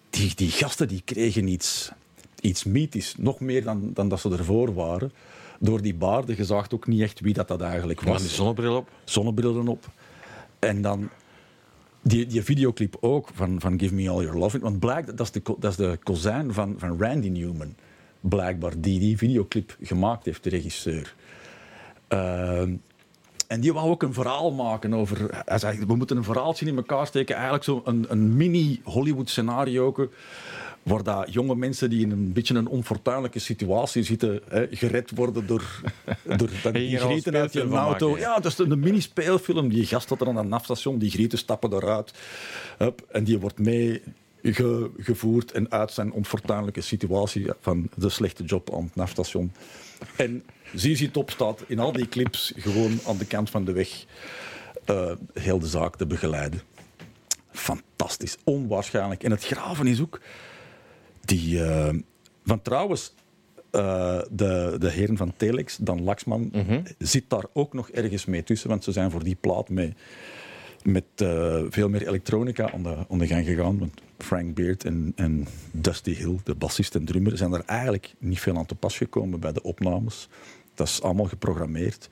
[0.09, 1.91] die, die gasten die kregen iets,
[2.41, 5.11] iets mythisch, nog meer dan, dan dat ze ervoor waren.
[5.59, 8.21] Door die baarden, je zag ook niet echt wie dat, dat eigenlijk was.
[8.21, 8.89] die zonnebril op.
[9.03, 9.89] Zonnebrillen op.
[10.59, 11.09] En dan
[12.01, 14.59] die, die videoclip ook van, van Give Me All Your Love.
[14.59, 17.75] Want blijkt, dat is de, dat is de kozijn van, van Randy Newman.
[18.29, 21.15] Blijkbaar, die die videoclip gemaakt heeft, de regisseur.
[22.07, 22.73] Ehm,
[23.47, 25.43] en die wou ook een verhaal maken over...
[25.45, 27.35] Hij zei, we moeten een verhaaltje in elkaar steken.
[27.35, 30.09] Eigenlijk zo'n een, een mini-Hollywood-scenario.
[30.83, 34.41] Waar dat jonge mensen die in een beetje een onfortuinlijke situatie zitten...
[34.49, 35.81] Hè, gered worden door,
[36.37, 38.09] door dat die grieten uit je auto.
[38.09, 38.21] maken.
[38.21, 39.69] Ja, dat is een mini-speelfilm.
[39.69, 40.97] Die gast staat er aan een nafstation.
[40.97, 42.13] Die grieten stappen eruit.
[42.77, 44.01] Hup, en die wordt mee
[44.43, 49.51] ge- gevoerd en uit zijn onfortuinlijke situatie van de slechte job aan het nafstation.
[50.17, 50.43] En
[50.75, 54.05] ZZ Top staat in al die clips gewoon aan de kant van de weg
[54.85, 56.61] eh, heel de zaak te begeleiden.
[57.51, 59.23] Fantastisch, onwaarschijnlijk.
[59.23, 60.21] En het graven is ook
[61.21, 61.63] die.
[61.63, 61.93] eh,
[62.45, 63.13] van trouwens,
[63.71, 66.51] eh, de, de heren van Telex, Dan Laxman,
[66.97, 69.93] zit daar ook nog ergens mee tussen, want ze zijn voor die plaat mee,
[70.83, 73.79] met eh, veel meer elektronica aan de, aan de gang gegaan.
[73.79, 78.39] Want Frank Beard en, en Dusty Hill, de bassist en drummer, zijn er eigenlijk niet
[78.39, 80.27] veel aan te pas gekomen bij de opnames.
[80.73, 82.09] Dat is allemaal geprogrammeerd.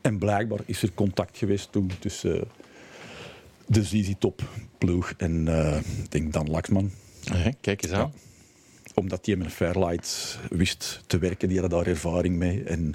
[0.00, 2.44] En blijkbaar is er contact geweest toen tussen
[3.66, 4.42] de ZZ Top
[4.78, 6.90] ploeg en eh, ik denk Dan Laxman
[7.24, 8.12] Hè, Kijk eens aan.
[8.94, 12.64] omdat hij met Fairlight wist te werken, die hadden daar ervaring mee.
[12.64, 12.94] En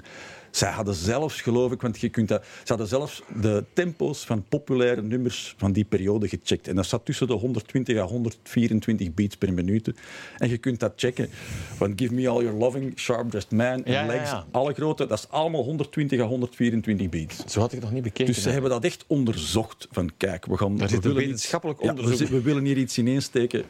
[0.56, 4.44] zij hadden zelfs, geloof ik, want je kunt dat, ze hadden zelfs de tempo's van
[4.48, 6.68] populaire nummers van die periode gecheckt.
[6.68, 9.92] En dat zat tussen de 120 en 124 beats per minuut.
[10.38, 11.28] En je kunt dat checken.
[11.76, 14.44] Van Give Me All Your Loving, Sharp Dressed Man en Ja, Legs, ja.
[14.50, 17.44] alle grote, dat is allemaal 120 à 124 beats.
[17.46, 18.32] Zo had ik het nog niet bekeken.
[18.34, 19.88] Dus ze hebben dat echt onderzocht.
[19.90, 20.76] Van kijk, we gaan.
[20.76, 22.28] Daar we willen wetenschappelijk we onderzoek.
[22.28, 23.64] we willen hier iets ineensteken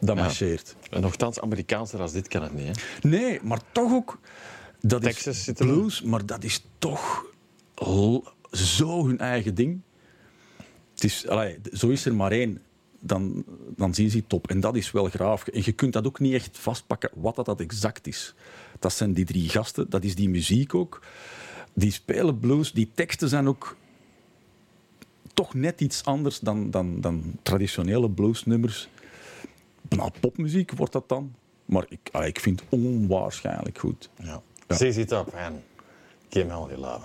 [0.00, 0.22] dat Ja.
[0.22, 0.76] marcheert.
[0.90, 2.66] En nogthans, Amerikaanser als dit kan het niet.
[3.00, 3.08] Hè.
[3.08, 4.18] Nee, maar toch ook.
[4.82, 7.26] Dat Texas is zit blues, maar dat is toch
[8.50, 9.80] zo hun eigen ding.
[10.92, 12.62] Het is, allee, zo is er maar één.
[13.00, 13.44] Dan,
[13.76, 14.48] dan zie je ze top.
[14.48, 15.48] En dat is wel graaf.
[15.48, 18.34] En je kunt dat ook niet echt vastpakken wat dat, dat exact is.
[18.78, 21.02] Dat zijn die drie gasten, dat is die muziek ook.
[21.72, 23.76] Die spelen blues, die teksten zijn ook
[25.34, 28.88] toch net iets anders dan, dan, dan traditionele bluesnummers.
[29.88, 31.34] Nou, popmuziek wordt dat dan.
[31.64, 34.10] Maar ik, allee, ik vind het onwaarschijnlijk goed.
[34.22, 34.42] Ja.
[34.72, 34.78] Ja.
[34.78, 35.64] Ze zit op en
[36.28, 37.04] Give Me All Your Love.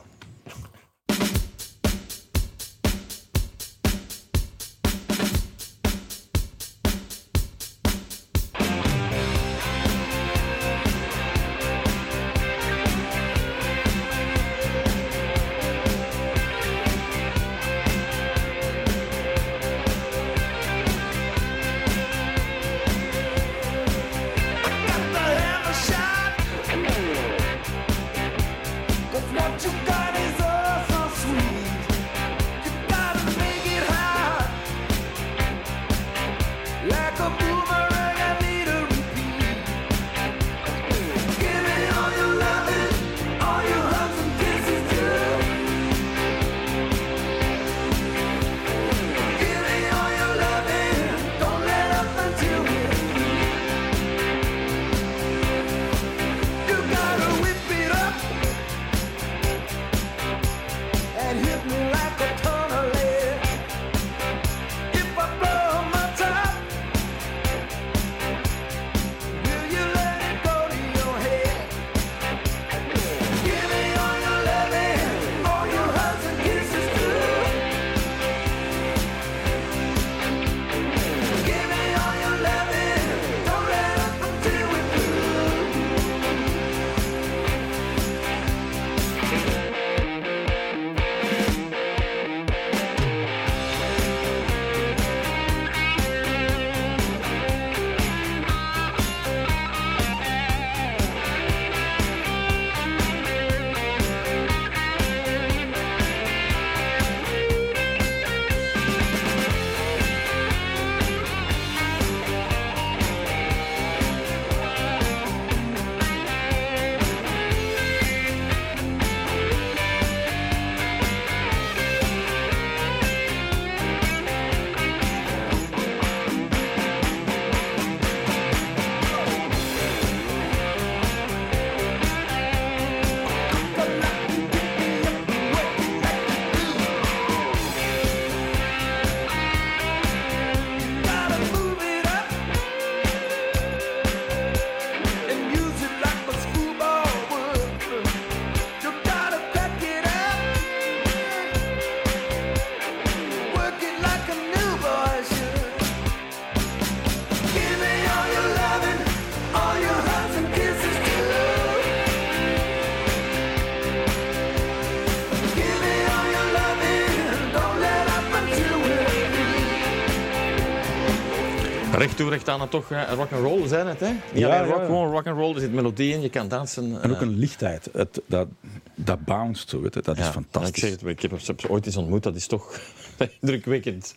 [172.17, 174.07] Toe, recht aan het toch uh, rock and roll zijn het, hè?
[174.07, 175.53] Niet Ja, alleen rock, gewoon rock and roll.
[175.53, 177.01] Er zit melodie in, je kan dansen.
[177.01, 177.89] En eh, ook een lichtheid.
[177.93, 178.47] Het, dat,
[178.95, 180.01] dat bounced zo, weet je.
[180.01, 180.69] dat is fantastisch.
[180.69, 182.79] Ik, zeg het, ik heb, heb ze ooit eens ontmoet, dat is toch
[183.41, 184.15] indrukwekkend.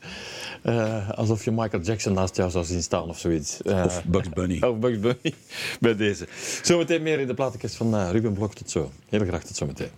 [0.62, 3.62] Eh, alsof je Michael Jackson naast jou zou zien staan of zoiets.
[3.62, 4.62] Eh, Of Bugs Bunny.
[4.68, 5.34] Of Bugs Bunny,
[5.80, 6.26] bij deze.
[6.62, 8.54] Zometeen meer in de platenkast van eh, Ruben Blok.
[8.54, 8.90] Tot zo.
[9.08, 9.90] Heel graag tot zometeen.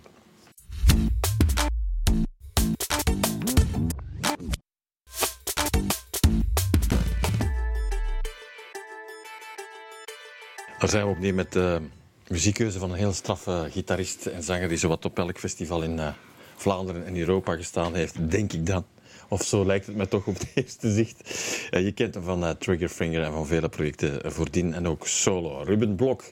[10.83, 11.81] Daar zijn we opnieuw met de
[12.27, 16.07] muziekkeuze van een heel straffe gitarist en zanger die zowat op elk festival in eh,
[16.55, 18.85] Vlaanderen en Europa gestaan heeft, denk ik dan.
[19.27, 21.21] Of zo lijkt het mij toch op het eerste zicht.
[21.69, 25.61] Eh, je kent hem van eh, Triggerfinger en van vele projecten voordien en ook solo.
[25.61, 26.23] Ruben Blok.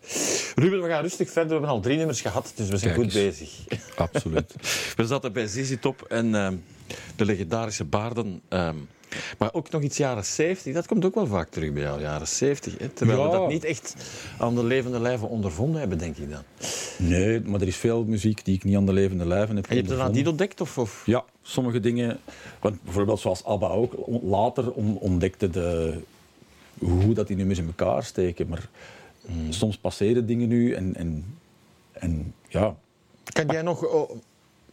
[0.56, 1.48] Ruben, we gaan rustig verder.
[1.48, 3.38] We hebben al drie nummers gehad, dus we zijn Kijk goed eens.
[3.38, 3.50] bezig.
[3.96, 4.56] Absoluut.
[4.96, 6.56] We zaten bij ZZ Top en ehm,
[7.16, 8.42] de legendarische baarden.
[8.48, 8.76] ehm,
[9.38, 12.28] maar ook nog iets jaren 70, dat komt ook wel vaak terug bij jou, jaren
[12.28, 12.78] 70.
[12.78, 12.88] Hè?
[12.90, 13.96] Terwijl we dat niet echt
[14.40, 16.44] aan de levende lijve ondervonden hebben, denk ik dan.
[16.98, 19.70] Nee, maar er is veel muziek die ik niet aan de levende lijven heb En
[19.76, 20.24] je hebt ondervonden.
[20.24, 20.62] die ontdekt?
[20.62, 21.04] Of, of?
[21.06, 22.20] Ja, sommige dingen.
[22.60, 23.94] Want bijvoorbeeld zoals ABBA ook.
[24.24, 26.00] Later on- ontdekte de,
[26.80, 28.48] hoe dat die nummers in elkaar steken.
[28.48, 28.70] Maar
[29.50, 31.36] soms passeren dingen nu en, en,
[31.92, 32.76] en ja.
[33.24, 34.12] Kan jij nog oh,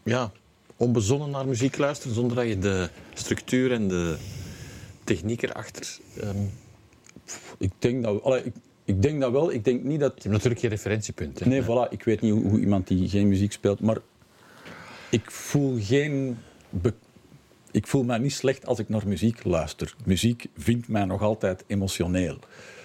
[0.03, 0.33] ja,
[0.79, 4.17] onbezonnen naar muziek luisteren zonder dat je de structuur en de
[5.05, 5.99] techniek erachter...
[6.21, 6.37] ehm,
[7.59, 8.53] Ik denk dat, allee, ik,
[8.85, 9.53] ik denk dat wel.
[9.53, 11.39] Ik denk niet dat je hebt natuurlijk geen referentiepunt.
[11.41, 11.47] Hè?
[11.47, 11.91] Nee, voilà.
[11.91, 13.97] Ik weet niet hoe, hoe iemand die geen muziek speelt, maar
[15.11, 16.39] ik voel geen...
[17.71, 19.95] ik voel mij niet slecht als ik naar muziek luister.
[20.05, 22.39] Muziek vindt mij nog altijd emotioneel.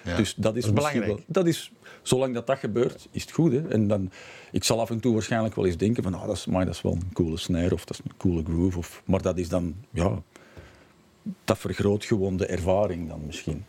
[0.03, 0.15] Ja.
[0.15, 1.07] Dus dat is, Dat is misschien belangrijk.
[1.07, 1.71] Wel, dat is,
[2.01, 3.51] zolang dat, dat gebeurt, is het goed.
[3.51, 3.67] Hè?
[3.67, 4.11] En dan,
[4.51, 6.73] ik zal af en toe waarschijnlijk wel eens denken van, ah, dat, is, maar dat
[6.73, 8.77] is wel een coole snare of dat is een coole groove.
[8.77, 10.21] Of, maar dat is dan, ja,
[11.43, 13.65] dat vergroot gewoon de ervaring dan misschien.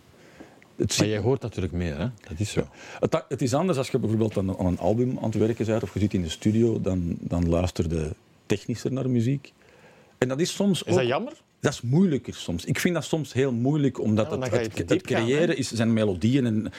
[0.76, 2.08] Het Maar jij hoort natuurlijk meer, hè?
[2.28, 2.68] Dat is zo.
[3.00, 5.82] het, het is anders als je bijvoorbeeld aan, aan een album aan het werken bent
[5.82, 8.10] of je zit in de studio, dan, dan luister je
[8.46, 9.52] technischer naar muziek.
[10.24, 10.98] En dat is soms Is ook...
[10.98, 11.32] dat jammer?
[11.60, 12.64] Dat is moeilijker soms.
[12.64, 16.72] Ik vind dat soms heel moeilijk, omdat Ja, het, gaan, creëren is, zijn melodieën en,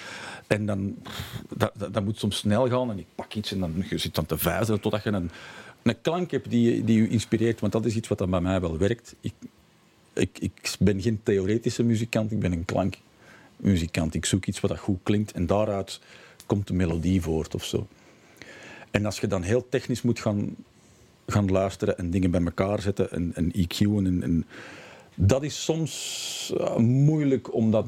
[0.48, 0.96] en dan,
[1.58, 4.26] dat, dat moet soms snel gaan en ik pak iets en dan je zit dan
[4.26, 5.32] te vijzelen totdat je een,
[5.84, 8.62] een klank hebt die, die je inspireert, want dat is iets wat dan bij mij
[8.62, 9.16] wel werkt.
[9.22, 9.34] Ik,
[10.14, 14.14] ik, ik ben geen theoretische muzikant, ik ben een klankmuzikant.
[14.14, 16.00] Ik zoek iets wat dat goed klinkt en daaruit
[16.46, 17.88] komt de melodie voort of zo.
[18.92, 20.56] En als je dan heel technisch moet gaan,
[21.28, 24.46] gaan luisteren en dingen bij elkaar zetten en, en EQ'en, en, en,
[25.16, 27.86] dat is soms eh, moeilijk om dat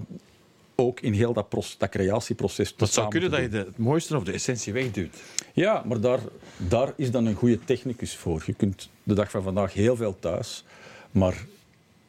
[0.76, 3.78] ook in heel dat, proces, dat creatieproces te Dat zou kunnen dat je de, het
[3.78, 5.16] mooiste of de essentie wegduwt.
[5.54, 6.20] Ja, maar daar,
[6.58, 8.44] daar is dan een goede technicus voor.
[8.46, 10.64] Je kunt de dag van vandaag heel veel thuis,
[11.12, 11.46] maar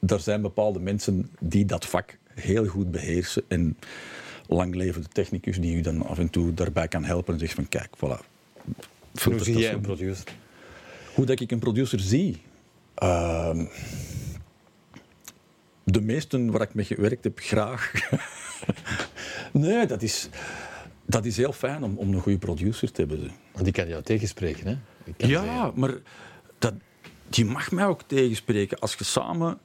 [0.06, 3.42] er zijn bepaalde mensen die dat vak heel goed beheersen.
[3.48, 3.78] En
[4.46, 7.54] lang leven de technicus die u dan af en toe daarbij kan helpen en zegt
[7.54, 8.00] van kijk, voilà.
[8.00, 8.74] Hoe
[9.12, 9.76] filtert zie dat jij zo.
[9.76, 10.24] een producer?
[11.18, 12.42] Hoe dat ik een producer zie?
[12.94, 13.66] Ehm,
[15.84, 17.92] de meesten waar ik mee gewerkt heb, graag.
[19.52, 20.28] nee, dat is,
[21.06, 23.30] dat is heel fijn om, om een goede producer te hebben.
[23.52, 24.76] Want die kan jou tegenspreken, hè?
[25.26, 25.94] Ja, zeggen, maar
[26.58, 26.74] dat,
[27.28, 28.78] die mag mij ook tegenspreken.
[28.78, 29.58] Als je samen...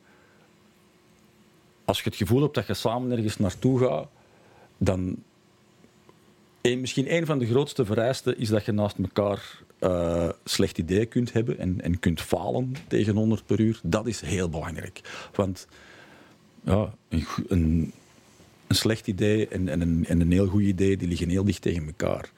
[1.85, 4.07] Als je het gevoel hebt dat je samen ergens naartoe gaat,
[4.77, 5.23] dan...
[6.61, 11.05] Eén- misschien een van de grootste vereisten is dat je naast elkaar eh slecht idee
[11.05, 13.79] kunt hebben en, en kunt falen tegen 100 per uur.
[13.83, 15.01] Dat is heel belangrijk.
[15.33, 15.67] Want
[16.63, 17.91] ja, een, een,
[18.67, 21.61] een slecht idee en, en, een, en een heel goed idee die liggen heel dicht
[21.61, 22.31] tegen elkaar.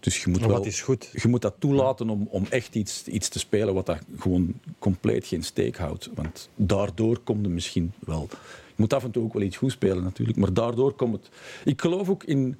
[0.00, 1.10] Dus je moet wel is goed?
[1.12, 5.26] je moet dat toelaten om, om echt iets, iets te spelen wat dat gewoon compleet
[5.26, 6.10] geen steek houdt.
[6.14, 8.28] Want daardoor komt het misschien wel.
[8.66, 11.28] Je moet af en toe ook wel iets goed spelen natuurlijk, maar daardoor komt het.
[11.64, 12.56] Ik geloof ook in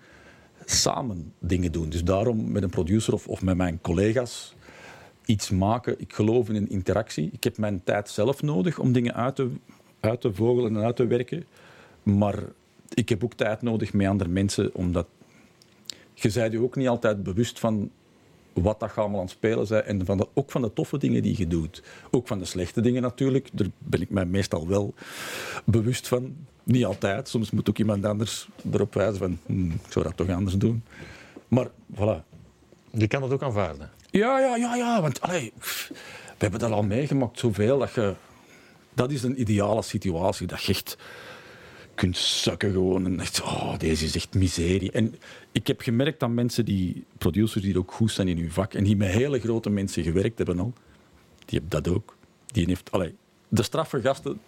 [0.71, 1.89] samen dingen doen.
[1.89, 4.55] Dus daarom met een producer of, of met mijn collega's
[5.25, 6.01] iets maken.
[6.01, 7.31] Ik geloof in een interactie.
[7.33, 9.51] Ik heb mijn tijd zelf nodig om dingen uit te,
[10.01, 11.45] uit te vogelen en uit te werken.
[12.03, 12.43] Maar
[12.95, 15.07] ik heb ook tijd nodig met andere mensen, omdat
[16.15, 17.91] je bent je ook niet altijd bewust van
[18.53, 21.39] wat dat allemaal aan het spelen zijn en van ook van de toffe dingen die
[21.39, 21.83] je doet.
[22.11, 23.49] Ook van de slechte dingen natuurlijk.
[23.53, 24.95] Daar ben ik mij meestal wel
[25.65, 26.37] bewust van.
[26.69, 27.29] Niet altijd.
[27.29, 30.83] Soms moet ook iemand anders erop wijzen van "Hmm, ik zou dat toch anders doen.
[31.49, 32.23] Maar voilà.
[32.91, 33.91] Je kan dat ook aanvaarden.
[34.11, 35.01] Ja, ja, ja, ja.
[35.01, 35.95] Want allee, we
[36.39, 38.15] hebben dat al meegemaakt zoveel dat je...
[38.95, 40.47] Dat is een ideale situatie.
[40.47, 40.97] Dat je echt
[41.95, 43.05] kunt sukken gewoon.
[43.05, 44.91] En echt, oh, deze is echt miserie.
[44.91, 45.15] En
[45.53, 48.85] ik heb gemerkt dat mensen die, producers die ook goed zijn in hun vak en
[48.85, 50.73] die met hele grote mensen gewerkt hebben al,
[51.45, 52.17] die hebben dat ook.
[52.47, 53.15] Die heeft, allee,
[53.49, 54.41] de straffe gasten,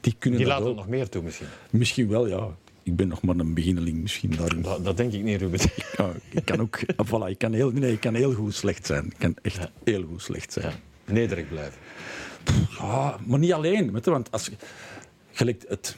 [0.00, 0.76] die kunnen Die laten ook.
[0.76, 1.46] nog meer toe misschien.
[1.70, 2.56] Misschien wel, ja.
[2.82, 4.62] Ik ben nog maar een beginneling misschien daarin.
[4.62, 5.60] Dat, dat denk ik niet, Ruben.
[5.96, 6.78] Ja, ik kan ook...
[6.96, 9.04] ah, voilà, ik, kan heel, nee, ik kan heel goed slecht zijn.
[9.04, 10.72] Ik kan echt heel goed slecht zijn.
[11.06, 11.12] Ja.
[11.12, 11.78] Nederig blijven.
[12.78, 13.92] Ja, maar niet alleen.
[13.92, 14.52] Weet je, want als je,
[15.32, 15.96] gelijk het,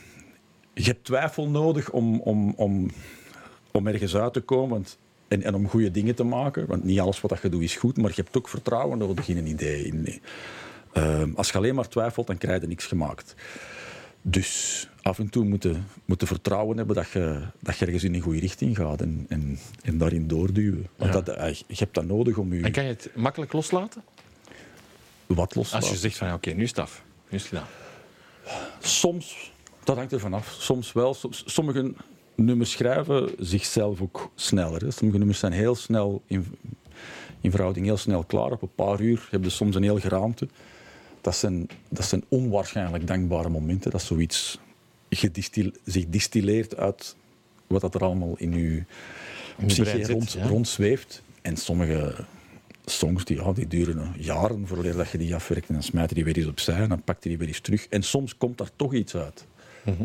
[0.74, 2.90] je hebt twijfel nodig om, om, om,
[3.70, 4.98] om ergens uit te komen want,
[5.28, 6.66] en, en om goede dingen te maken.
[6.66, 9.36] Want niet alles wat je doet is goed, maar je hebt ook vertrouwen nodig in
[9.36, 9.84] een idee.
[9.84, 10.20] In,
[10.92, 13.34] eh, als je alleen maar twijfelt, dan krijg je niks gemaakt.
[14.22, 18.20] Dus af en toe moeten moeten vertrouwen hebben dat je, dat je ergens in een
[18.20, 20.86] goede richting gaat en, en, en daarin doorduwen.
[20.96, 21.20] Want Ja.
[21.20, 24.02] dat, eh, je hebt dat nodig om je En kan je het makkelijk loslaten?
[25.26, 27.04] wat los te Als je zegt van, oké, nu is het af.
[27.28, 27.66] Nu is het gedaan.
[28.80, 29.52] Soms,
[29.84, 30.56] dat hangt ervan af.
[30.58, 31.14] Soms wel.
[31.14, 31.94] Soms- sommige
[32.34, 34.80] nummers schrijven zichzelf ook sneller.
[34.84, 34.90] Hè.
[34.90, 36.46] Sommige nummers zijn heel snel in,
[37.40, 38.50] in verhouding heel snel klaar.
[38.50, 40.48] Op een paar uur heb je soms een heel geraamte.
[41.22, 43.90] Dat zijn, dat zijn onwaarschijnlijk dankbare momenten.
[43.90, 44.58] Dat zoiets
[45.10, 47.16] gedistil, zich distilleert uit
[47.66, 48.84] wat dat er allemaal in je
[49.66, 50.46] psyche rond, ja.
[50.46, 51.22] rondzweeft.
[51.42, 52.24] En sommige
[52.84, 55.68] songs die, ja, die duren jaren voordat dat je die afwerkt.
[55.68, 57.60] En dan smijt je die weer eens opzij en dan pakt je die weer eens
[57.60, 57.86] terug.
[57.88, 59.46] En soms komt daar toch iets uit.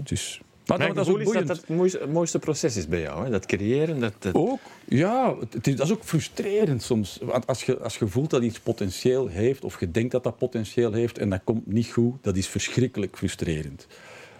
[0.04, 3.24] Dus, maar dat, dat is gevoel ook is dat het mooiste, proces is bij jou.
[3.24, 3.30] Hè?
[3.30, 4.34] Dat creëren, dat, dat...
[4.36, 7.20] Ook, ja, het, is, dat is ook frustrerend soms.
[7.22, 10.38] Want als je, als je voelt dat iets potentieel heeft, of je denkt dat dat
[10.38, 13.88] potentieel heeft en dat komt niet goed, dat is verschrikkelijk frustrerend.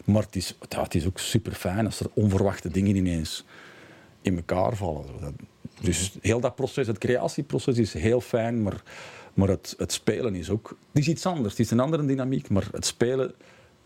[0.06, 3.46] Maar het is, ja, het is ook super fijn als er onverwachte dingen ineens
[4.22, 5.06] in elkaar vallen.
[5.82, 8.84] Dus heel dat proces, het creatieproces is heel fijn, maar,
[9.34, 10.78] maar het, het spelen is ook...
[10.92, 13.34] Het is iets anders, het is een andere dynamiek, maar het spelen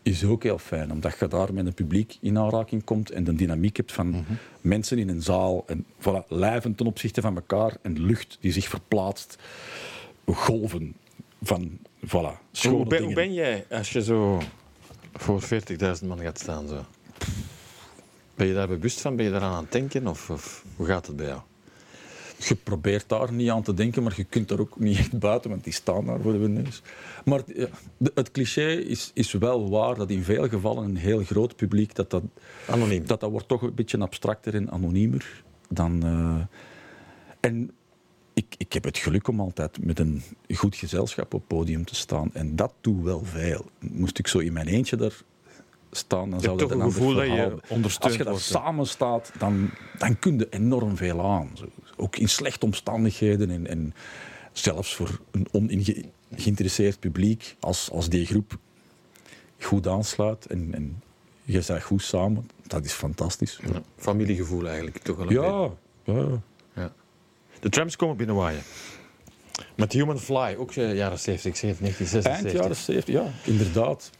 [0.04, 3.34] is ook heel fijn, omdat je daar met een publiek in aanraking komt en de
[3.34, 4.26] dynamiek hebt van
[4.62, 8.68] mensen in een zaal en voilà, lijven ten opzichte van elkaar en lucht die zich
[8.68, 9.38] verplaatst,
[10.26, 10.96] golven
[11.42, 13.04] van voilà, schone Hoe ben, dingen.
[13.04, 14.42] hoe ben jij als je zo
[15.14, 15.42] voor
[16.02, 16.68] 40.000 man gaat staan?
[16.68, 16.86] Zo?
[18.36, 19.16] Ben je daar bewust van?
[19.16, 20.08] Ben je daaraan aan het denken?
[20.08, 21.42] Of, of hoe gaat het bij jou?
[22.48, 25.50] Je probeert daar niet aan te denken, maar je kunt daar ook niet echt buiten,
[25.50, 26.82] want die staan daar voor de neus.
[27.26, 27.42] Maar
[27.98, 31.96] de- het cliché is, is wel waar dat in veel gevallen een heel groot publiek,
[31.96, 32.24] dat dat,
[32.70, 33.06] Anoniem.
[33.08, 36.04] dat, dat wordt toch een beetje abstracter en anoniemer dan...
[36.04, 36.60] eh,
[37.40, 37.72] en
[38.34, 40.22] ik, ik heb het geluk om altijd met een
[40.56, 42.30] goed gezelschap op podium te staan.
[42.34, 43.66] En dat doet wel veel.
[43.80, 45.22] Moest ik zo in mijn eentje daar
[45.92, 48.88] staan, dan Je zou dat een gevoel dat je ondersteund Als je daar wordt, samen
[48.88, 51.50] staat, dan, dan kun je enorm veel aan.
[51.54, 51.66] Zo.
[52.02, 53.94] Ook in slechte omstandigheden en, en
[54.52, 58.58] zelfs voor een ongeïnteresseerd publiek, als, als die groep
[59.60, 61.02] goed aansluit en, en
[61.44, 63.60] je zegt goed samen, dat is fantastisch.
[63.74, 65.74] Ja, familiegevoel eigenlijk toch wel een beetje.
[66.04, 66.42] Ja, ja.
[66.76, 66.94] Ja.
[67.60, 68.62] De trams komen binnenwaaien.
[69.76, 72.32] Met Human Fly, ook eh, jaren 70, 70 1976.
[72.32, 74.12] Eind jaren 70, ja, inderdaad.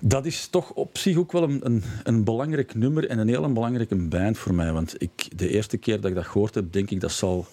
[0.00, 3.52] Dat is toch op zich ook wel een, een, een belangrijk nummer en een heel
[3.52, 4.72] belangrijke band voor mij.
[4.72, 7.46] Want ik, de eerste keer dat ik dat gehoord heb, denk ik dat zal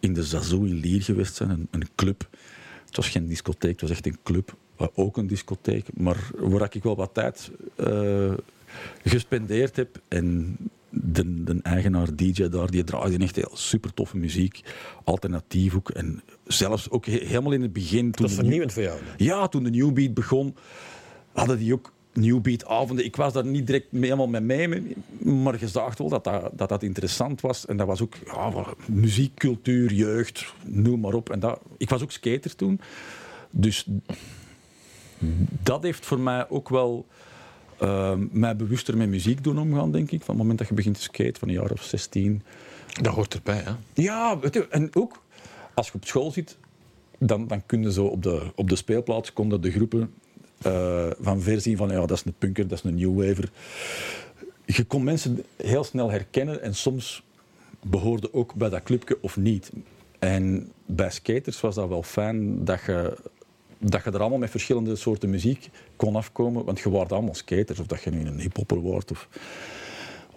[0.00, 2.28] in de Zazoo in Lier geweest zijn, een, een club.
[2.86, 4.56] Het was geen discotheek, het was echt een club.
[4.94, 8.32] Ook een discotheek, maar waar ik wel wat tijd eh,
[9.04, 10.00] gespendeerd heb.
[10.08, 10.56] En
[10.90, 14.60] de, de eigenaar DJ daar, die draaide echt heel super toffe muziek.
[15.04, 15.90] Alternatief ook.
[15.90, 18.06] En zelfs ook he- helemaal in het begin...
[18.06, 18.98] Dat Toen is de vernieuwend voor jou.
[19.16, 20.56] ja, toen de New Beat begon,
[21.32, 23.04] hadden die ook New Beat avonden.
[23.04, 26.50] Ik was daar niet direct mee, helemaal mee mee, maar je zag wel dat dat,
[26.52, 27.66] dat dat interessant was.
[27.66, 31.30] En dat was ook ja, muziek, cultuur, jeugd, noem maar op.
[31.30, 32.80] En dat, ik was ook skater toen.
[33.50, 33.86] Dus
[35.62, 37.06] dat heeft voor mij ook wel
[37.78, 40.18] eh, mij bewuster met muziek doen omgaan, denk ik.
[40.18, 42.42] Van het moment dat je begint te skaten, van een jaar of 16.
[43.02, 43.72] Dat hoort erbij, hè?
[43.92, 45.22] Ja, weet je, en ook
[45.74, 46.58] als je op school zit,
[47.18, 50.14] dan, dan kun je zo op de, op de speelplaats konden de groepen
[50.62, 53.50] eh, van ver zien van ja, dat is een punker, dat is een new waver.
[54.66, 57.22] Je kon mensen heel snel herkennen en soms
[57.82, 59.70] behoorde ook bij dat clubje of niet.
[60.18, 63.16] En bij skaters was dat wel fijn dat je,
[63.78, 67.78] dat je er allemaal met verschillende soorten muziek kon afkomen, want je waren allemaal skaters,
[67.78, 69.28] of dat je nu een hiphopper wordt of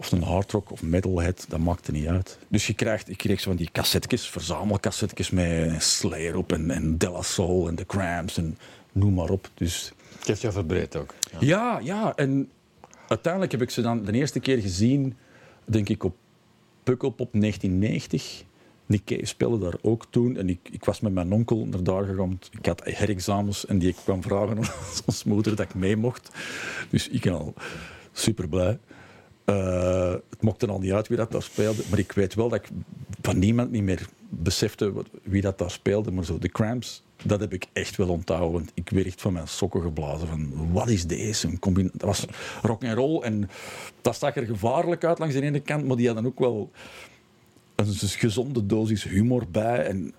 [0.02, 2.38] of een hardrock of metalhead, dat maakte niet uit.
[2.48, 6.98] Dus je krijgt, ik kreeg zo van die cassetjes, verzamelcassetjes met Slayer op en, en
[6.98, 8.58] De La Soul en The Cramps en
[8.92, 9.50] noem maar op.
[9.54, 11.14] Dus Het heeft jou verbreed ook.
[11.40, 11.80] Ja.
[11.84, 12.16] ja.
[12.16, 12.50] En
[13.08, 15.16] uiteindelijk heb ik ze dan de eerste keer gezien,
[15.66, 16.16] denk ik, op
[16.84, 18.44] Pukkelpop 1990.
[18.86, 20.38] Nick speelde daar ook toen.
[20.38, 22.40] En ik, ik was met mijn onkel naar daar gegaan.
[22.60, 24.70] Ik had herexamens en die kwam vragen aan
[25.06, 26.30] ons moeder dat ik mee mocht.
[26.90, 27.54] Dus ik ben al
[28.12, 28.80] super blij.
[29.46, 31.84] Uh, het mocht er al niet uit wie dat daar speelde.
[31.90, 32.70] Maar ik weet wel dat ik
[33.22, 36.12] van niemand niet meer besefte wie dat daar speelde.
[36.12, 38.52] Maar zo, de Cramps, dat heb ik echt wel onthouden.
[38.52, 40.28] Want ik werd echt van mijn sokken geblazen.
[40.28, 41.48] Van, wat is deze?
[41.48, 42.26] Een dat was
[42.62, 43.22] rock and roll.
[43.22, 43.50] En
[44.02, 45.86] dat zag er gevaarlijk uit langs de ene kant.
[45.86, 46.72] Maar die hadden ook wel
[47.76, 49.86] een gezonde dosis humor bij.
[49.86, 50.14] En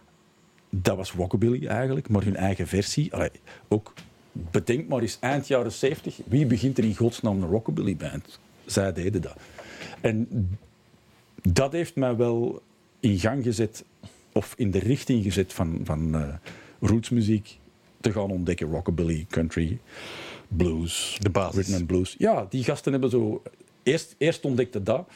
[0.71, 2.09] dat was rockabilly eigenlijk.
[2.09, 3.13] Maar hun eigen versie.
[3.69, 3.93] Ook
[4.33, 6.19] bedenk maar eens eind jaren 70.
[6.27, 8.41] Wie begint er in godsnaam een rockabilly band?
[8.73, 9.37] Zij deden dat.
[10.01, 10.49] En
[11.43, 12.63] dat heeft mij wel
[13.01, 13.85] in gang gezet,
[14.33, 16.35] of in de richting gezet van, van uh,
[16.81, 17.59] rootsmuziek
[18.01, 18.71] te gaan ontdekken.
[18.71, 19.79] Rockabilly, country,
[20.49, 21.57] blues, de basis.
[21.57, 22.15] rhythm and blues.
[22.19, 23.43] Ja, die gasten hebben zo...
[23.83, 25.09] Eerst, eerst ontdekte dat,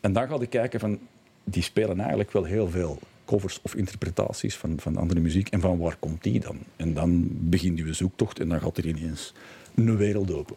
[0.00, 0.98] en dan ga ik kijken van...
[1.44, 5.48] Die spelen eigenlijk wel heel veel covers of interpretaties van, van andere muziek.
[5.48, 6.58] En van waar komt die dan?
[6.76, 9.34] En dan begint je zoektocht en dan gaat er ineens
[9.74, 10.56] een wereld open.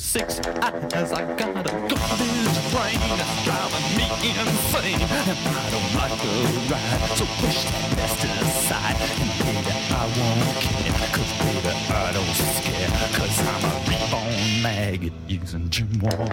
[0.00, 1.12] Six eyes.
[1.12, 4.06] I got a garbage brain that's driving me
[4.40, 5.00] insane.
[5.00, 6.32] And I don't like the
[6.72, 8.96] ride, so push that mess to the side.
[9.20, 12.90] And baby, I won't care, cause baby, I don't scare.
[13.18, 16.29] Cause I'm a reborn maggot using gym warfare.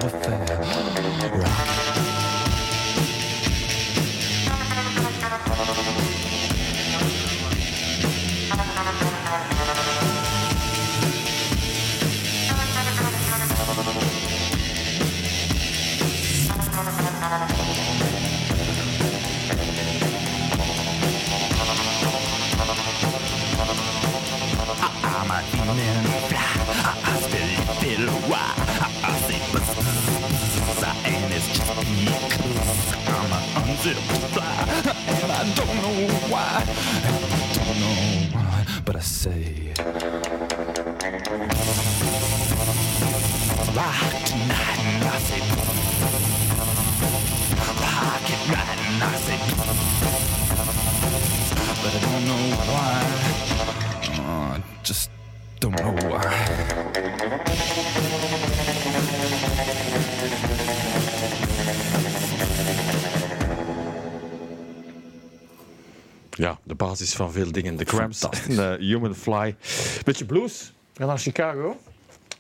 [66.78, 67.76] Basis van veel dingen.
[67.76, 69.56] De Cramps en de Human Fly.
[70.04, 70.74] Beetje blues.
[70.94, 71.78] Gaan naar Chicago.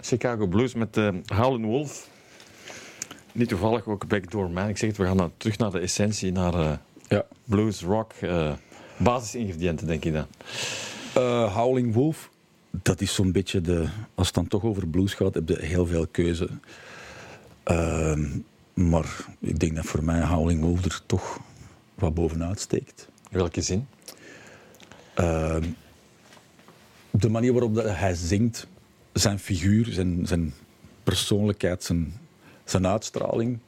[0.01, 2.09] Chicago Blues met de uh, Howlin' Wolf.
[3.37, 4.67] Niet toevallig ook Backdoor Man.
[4.67, 6.71] Ik zeg het, we gaan terug naar de essentie, naar uh,
[7.07, 7.25] ja.
[7.43, 8.13] blues, rock.
[8.21, 8.53] Uh,
[8.97, 10.25] basisingrediënten, denk ik dan.
[11.17, 12.29] Uh, Howling Wolf,
[12.69, 13.87] dat is zo'n beetje de...
[14.15, 16.49] Als het dan toch over blues gaat, heb je heel veel keuze.
[17.63, 18.27] Ehm,
[18.73, 21.39] maar ik denk dat voor mij Howling Wolf er toch
[21.95, 23.07] wat bovenuit steekt.
[23.29, 23.87] In welke zin?
[25.13, 25.63] Ehm,
[27.11, 28.67] de manier waarop hij zingt,
[29.13, 30.53] zijn figuur, zijn, zijn
[31.03, 32.13] persoonlijkheid, zijn,
[32.69, 33.59] zijn uitstraling.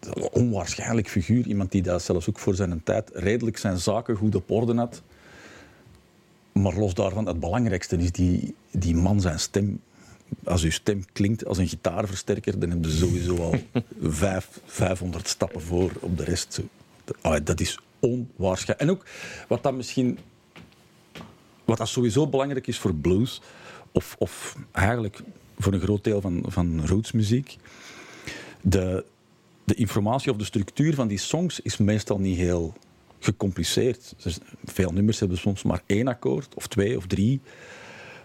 [0.00, 1.46] Een onwaarschijnlijk figuur.
[1.46, 5.02] Iemand die dat zelfs ook voor zijn tijd redelijk zijn zaken goed op orde had.
[6.52, 9.80] Maar los daarvan, het belangrijkste is die, die man zijn stem.
[10.44, 13.54] Als uw stem klinkt als een gitaarversterker, dan heb je sowieso al
[14.22, 16.60] vijf, 500 stappen voor op de rest.
[17.44, 18.80] Dat is onwaarschijnlijk.
[18.80, 19.04] En ook
[19.48, 20.18] wat dat misschien...
[21.64, 23.40] Wat dat sowieso belangrijk is voor blues,
[23.92, 25.22] of, of eigenlijk
[25.58, 27.56] voor een groot deel van, van rootsmuziek,
[28.62, 29.04] de,
[29.64, 32.74] de informatie of de structuur van die songs is meestal niet heel
[33.18, 34.14] gecompliceerd.
[34.22, 37.40] Dus veel nummers hebben soms maar één akkoord, of twee of drie.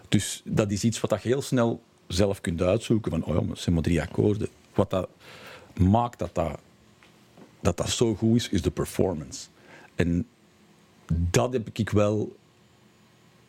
[0.08, 3.10] Dus dat is iets wat je heel snel zelf kunt uitzoeken.
[3.10, 4.48] Van, oh ja, het zijn maar drie akkoorden.
[4.74, 5.08] Wat dat
[5.76, 6.58] maakt dat dat,
[7.60, 9.48] dat dat zo goed is, is de performance.
[9.94, 10.26] En
[11.06, 12.36] dat heb ik wel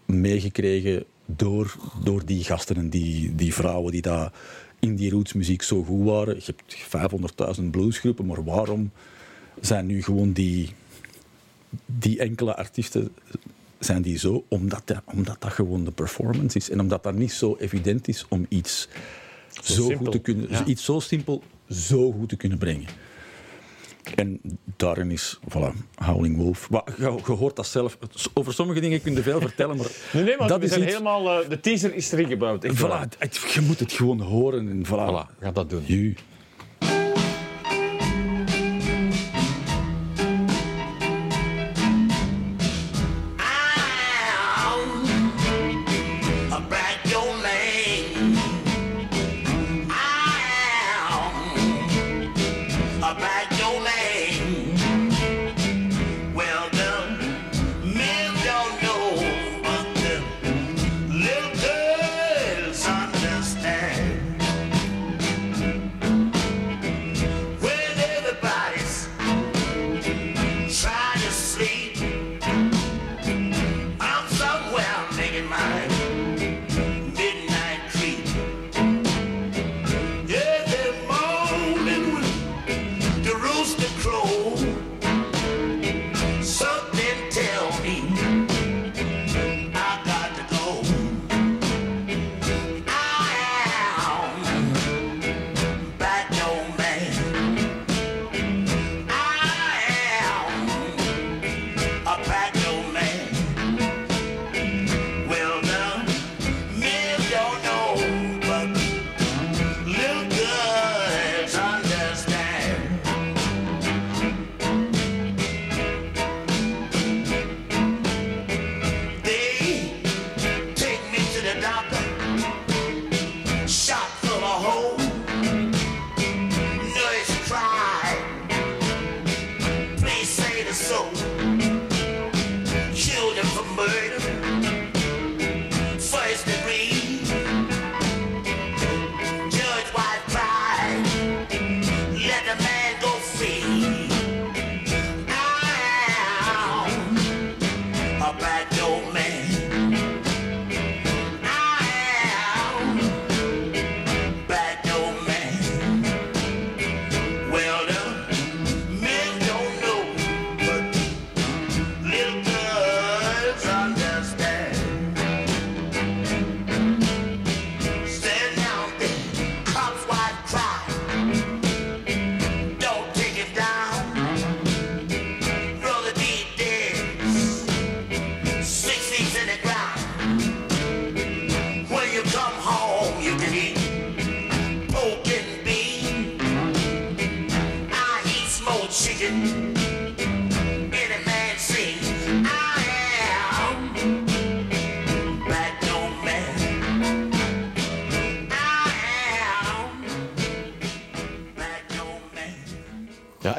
[0.05, 4.31] meegekregen door, door die gasten en die, die vrouwen die daar
[4.79, 6.35] in die rootsmuziek zo goed waren.
[6.35, 8.91] Je hebt 500.000 bluesgroepen, maar waarom
[9.61, 10.69] zijn nu gewoon die,
[11.85, 13.09] die enkele artiesten
[13.79, 16.69] zijn die zo omdat dat, omdat dat gewoon de performance is.
[16.69, 18.87] En omdat dat niet zo evident is om iets
[19.61, 20.49] zo, goed te kunnen...
[20.49, 20.65] ja.
[20.65, 22.87] Iets zo simpel zo goed te kunnen brengen.
[24.15, 24.39] En
[24.77, 26.69] daarin is, voilà, Howling Wolf.
[26.69, 27.97] Maar je, je hoort dat zelf.
[28.33, 29.85] Over sommige dingen kun je veel vertellen, maar...
[30.13, 31.41] Nee, nee, maar dat we is zijn iets- helemaal...
[31.43, 32.65] eh, de teaser is erin gebouwd.
[32.65, 34.69] Voilà, het- je moet het gewoon horen.
[34.69, 34.89] En voilà.
[34.89, 35.83] Voilà, ga dat doen.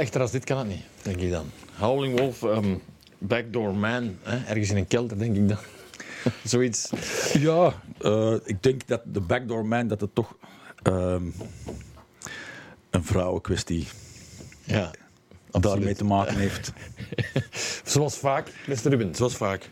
[0.04, 1.50] Echter als dit kan het niet, denk ik dan.
[1.78, 2.74] Howling Wolf, ehm,
[3.18, 4.44] Backdoor Man, hè?
[4.44, 5.58] ergens in een kelder, denk ik dan.
[6.52, 6.90] Zoiets.
[7.38, 10.36] Ja, eh, ik denk dat de backdoor man dat het toch
[10.82, 11.24] ehm,
[12.90, 13.86] een vrouwenkwestie
[14.64, 14.90] Ja,
[15.50, 15.96] daarmee absoluut.
[15.96, 16.72] te maken heeft.
[17.92, 19.70] Zoals vaak, beste Ruben, zoals vaak.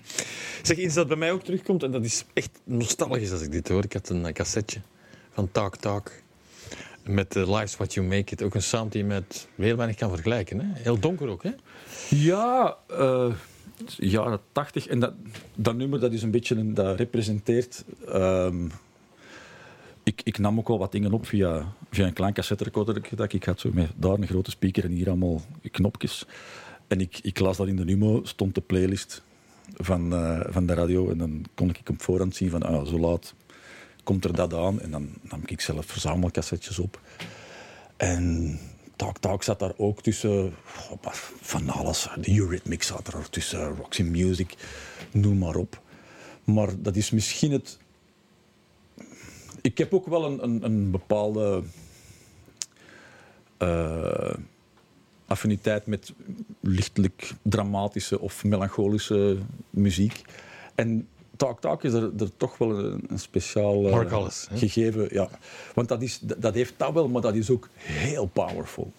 [0.63, 3.69] Zeg, iets dat bij mij ook terugkomt, en dat is echt nostalgisch als ik dit
[3.69, 3.85] hoor.
[3.85, 4.81] Ik had een cassetje
[5.33, 6.11] van Talk Talk
[7.05, 8.43] met uh, Life's What You Make It.
[8.43, 10.61] Ook een sound die je met heel weinig kan vergelijken.
[10.61, 10.67] Hè?
[10.83, 11.51] Heel donker ook, hè?
[12.09, 13.33] Ja, eh
[13.97, 14.87] jaren tachtig.
[14.87, 15.13] En dat,
[15.55, 17.85] dat nummer dat is een beetje dat representeert.
[18.09, 18.67] ehm,
[20.03, 23.33] ik, ik nam ook al wat dingen op via, via een klein cassette recorder dat
[23.33, 23.61] ik had.
[23.61, 26.27] Zo met daar een grote speaker en hier allemaal knopjes.
[26.89, 29.23] En ik, ik las dat in de Numo, stond de playlist
[29.75, 31.11] van, eh, van de radio.
[31.11, 33.35] En dan kon ik op voorhand zien van ah, zo laat
[34.03, 34.81] komt er dat aan.
[34.81, 37.01] En dan nam ik zelf verzamelcassettes op.
[37.97, 38.59] En
[38.97, 40.55] Talk Talk zat daar ook tussen
[41.41, 42.09] van alles.
[42.21, 44.55] De Eurythmics zat er tussen, Roxy Music,
[45.11, 45.81] noem maar op.
[46.45, 47.79] Maar dat is misschien het...
[49.61, 51.63] Ik heb ook wel een, een, een bepaalde
[53.57, 54.35] eh,
[55.27, 56.13] affiniteit met
[56.61, 59.39] lichtelijk dramatische of melancholische
[59.71, 60.23] muziek.
[60.75, 61.09] En
[61.43, 64.57] Talk Talk is er, er toch wel een, een speciaal Mark Hollis, hè?
[64.57, 65.09] gegeven.
[65.11, 65.29] Ja.
[65.75, 68.93] Want dat, is, dat heeft dat wel, maar dat is ook heel powerful.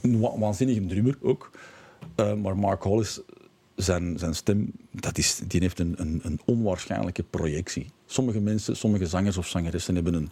[0.00, 1.50] Een wa- waanzinnige drummer ook.
[2.14, 3.20] Eh, maar Mark Hollis,
[3.76, 7.90] zijn, zijn stem, dat is, die heeft een, een, een onwaarschijnlijke projectie.
[8.06, 10.30] Sommige mensen, sommige zangers of zangeressen hebben een,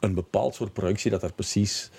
[0.00, 1.90] een bepaald soort projectie dat daar precies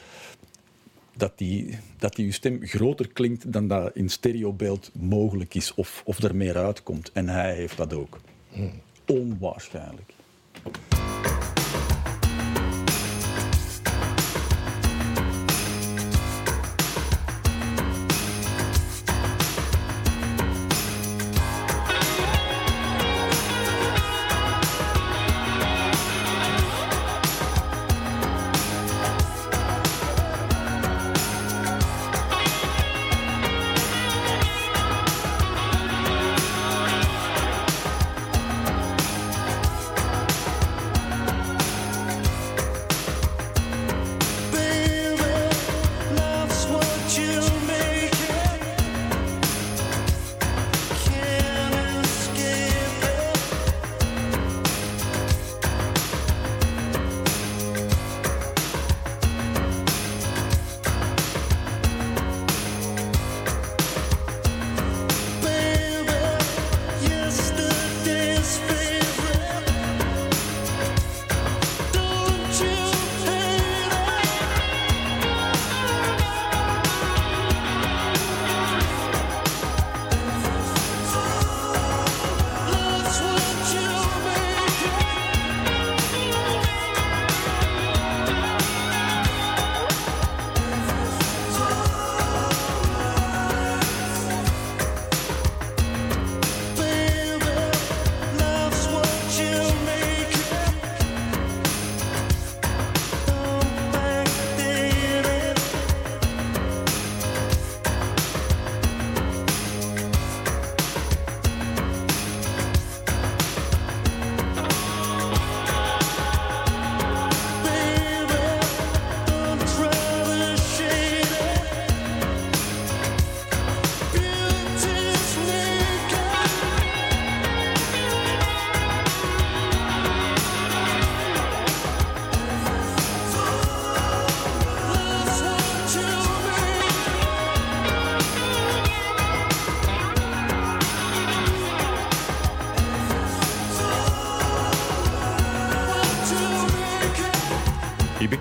[1.16, 6.02] dat die, dat die uw stem groter klinkt dan dat in stereobeeld mogelijk is of,
[6.06, 7.12] of er meer uitkomt.
[7.12, 8.20] En hij heeft dat ook.
[9.06, 10.14] Onwaarschijnlijk.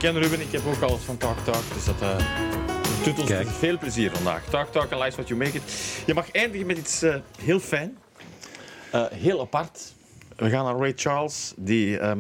[0.01, 2.17] Bekende Ruben, ik heb ook alles van Talk Talk, dus dat eh,
[3.05, 3.49] doet ons Kijk.
[3.49, 4.45] veel plezier vandaag.
[4.45, 5.63] Talk Talk en Lies What You Make It.
[6.07, 7.97] Je mag eindigen met iets eh, heel fijn,
[8.91, 9.95] Eh, heel apart.
[10.37, 12.19] We gaan naar Ray Charles, die ehm,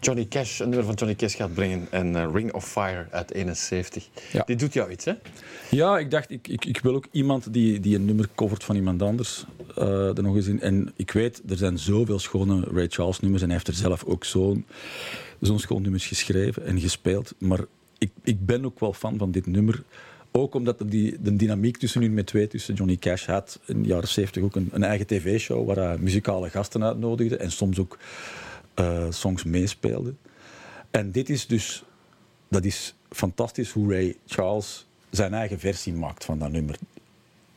[0.00, 1.86] Johnny Cash, een nummer van Johnny Cash gaat brengen.
[1.90, 4.08] En Ring of Fire uit 71.
[4.32, 4.42] Ja.
[4.46, 5.12] Die doet jou iets, hè?
[5.70, 8.76] Ja, ik dacht, ik, ik, ik wil ook iemand die, die een nummer covert van
[8.76, 9.44] iemand anders
[9.76, 10.60] eh, er nog eens in.
[10.60, 14.04] En ik weet, er zijn zoveel schone Ray Charles nummers en hij heeft er zelf
[14.04, 14.66] ook zo'n
[15.40, 17.34] zo'n schoon nummers geschreven en gespeeld.
[17.38, 17.60] Maar
[17.98, 19.82] ik, ik ben ook wel fan van dit nummer.
[20.30, 23.88] Ook omdat die, de dynamiek tussen hun met twee, tussen Johnny Cash had in de
[23.88, 27.98] jaren 70 ook een, een eigen tv-show waar hij muzikale gasten uitnodigde en soms ook
[28.74, 30.14] eh, songs meespeelde.
[30.90, 31.84] En dit is dus
[32.48, 36.78] dat is fantastisch hoe Ray Charles zijn eigen versie maakt van dat nummer.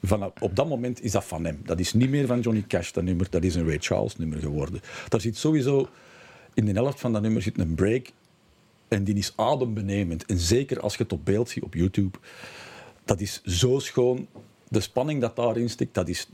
[0.04, 1.62] Van, op dat moment is dat van hem.
[1.66, 3.28] Dat is niet meer van Johnny Cash, dat nummer.
[3.30, 4.82] Dat is een Ray Charles nummer geworden.
[5.08, 5.90] Daar zit sowieso...
[6.54, 8.08] In de helft van dat nummer zit een break.
[8.88, 10.26] En die is adembenemend.
[10.26, 12.18] En zeker als je het op beeld ziet op YouTube.
[13.06, 14.28] Dat is zo schoon.
[14.68, 16.28] De spanning dat daarin stikt, dat is,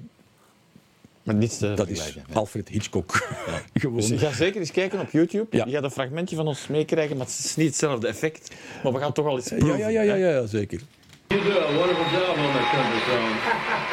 [1.24, 2.18] Maar niets te dat is.
[2.34, 3.12] Alfred Hitchcock.
[3.74, 3.96] Gewoon.
[3.96, 5.58] Dus ga zeker eens kijken op YouTube.
[5.58, 5.66] Ja.
[5.66, 8.56] Je gaat een fragmentje van ons meekrijgen, maar het is niet hetzelfde effect.
[8.84, 9.80] Maar we gaan toch wel iets ja, proeven.
[9.80, 10.82] ja, ja, ja, ja, ja, zeker.
[11.28, 13.32] You do a wonderful job on that country song.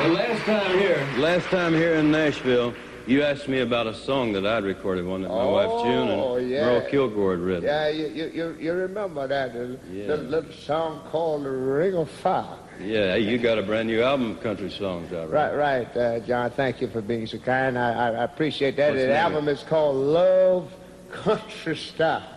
[0.03, 2.73] The last time here, last time here in Nashville,
[3.07, 6.35] you asked me about a song that I'd recorded, one that my wife June Oh,
[6.37, 6.65] and yeah.
[6.65, 7.65] Merle Kilgore had written.
[7.65, 10.07] Yeah, you, you, you, remember that uh, Yeah.
[10.09, 12.59] little, little song called The Ring of Fire.
[12.81, 16.51] Yeah, you got a brand new album of country songs out Right, right, uh, John.
[16.51, 17.79] Thank you for being so kind.
[17.79, 18.91] I, I, appreciate that.
[18.91, 19.23] What's the the name?
[19.23, 20.73] album is called Love
[21.13, 22.34] Country Style.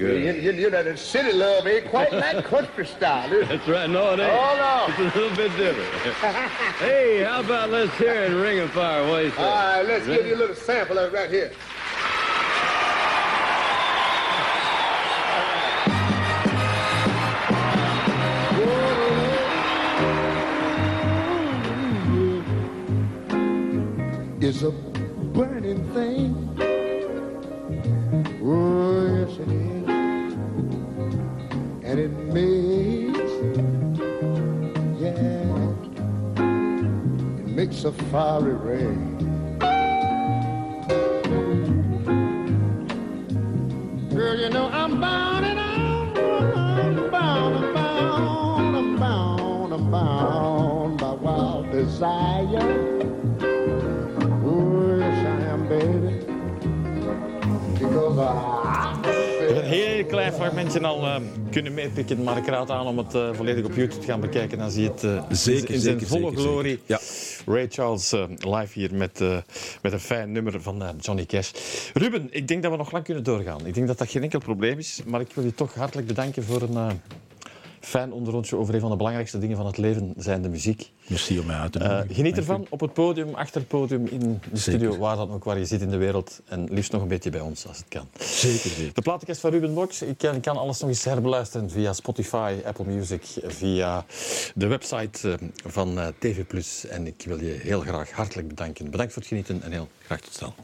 [0.00, 0.24] Good.
[0.24, 3.30] You, you, you know, the city love ain't quite like country style.
[3.34, 3.46] is?
[3.46, 3.90] That's right.
[3.90, 4.32] No, it ain't.
[4.32, 5.04] Oh, no.
[5.04, 6.14] It's a little bit different.
[6.78, 9.06] hey, how about let's hear it, Ring of Fire?
[9.06, 9.42] What do you say?
[9.42, 11.52] All right, let's give you a little sample of it right here.
[24.40, 26.56] It's a burning thing.
[28.42, 29.69] Oh, yes it is
[32.00, 33.32] it makes,
[34.98, 35.74] yeah,
[37.38, 39.18] it makes a fiery rain.
[44.14, 50.98] Girl, you know I'm bound and I'm, I'm bound, I'm bound, I'm bound, I'm bound
[51.00, 52.39] by wild desire.
[60.06, 61.20] Klein fragmentje al eh,
[61.50, 64.58] kunnen meepikken, maar ik raad aan om het eh, volledig op YouTube te gaan bekijken.
[64.58, 66.80] Dan zie je het eh, Zeker, in zijn zeker, volle zeker, glorie.
[66.86, 67.00] Ja.
[67.46, 69.20] Ray Charles live hier met,
[69.82, 71.50] met een fijn nummer van Johnny Cash.
[71.94, 73.66] Ruben, ik denk dat we nog lang kunnen doorgaan.
[73.66, 76.44] Ik denk dat dat geen enkel probleem is, maar ik wil je toch hartelijk bedanken
[76.44, 77.00] voor een
[77.80, 80.90] fijn onderrondje over een van de belangrijkste dingen van het leven, zijn de muziek.
[81.06, 82.14] Merci om mij uit te Eh, nodigen.
[82.14, 85.58] geniet ervan op het podium, achter het podium, in de studio, waar dan ook waar
[85.58, 86.40] je zit in de wereld.
[86.48, 88.08] En liefst nog een beetje bij ons, als het kan.
[88.18, 88.94] Zeker, zeker.
[88.94, 90.02] De platenkast van Ruben Box.
[90.02, 94.04] Ik kan, kan alles nog eens herbeluisteren via Spotify, Apple Music, via
[94.54, 96.44] de website eh, van eh, TV+.
[96.88, 98.90] En ik wil je heel graag hartelijk bedanken.
[98.90, 100.54] Bedankt voor het genieten en heel graag tot snel.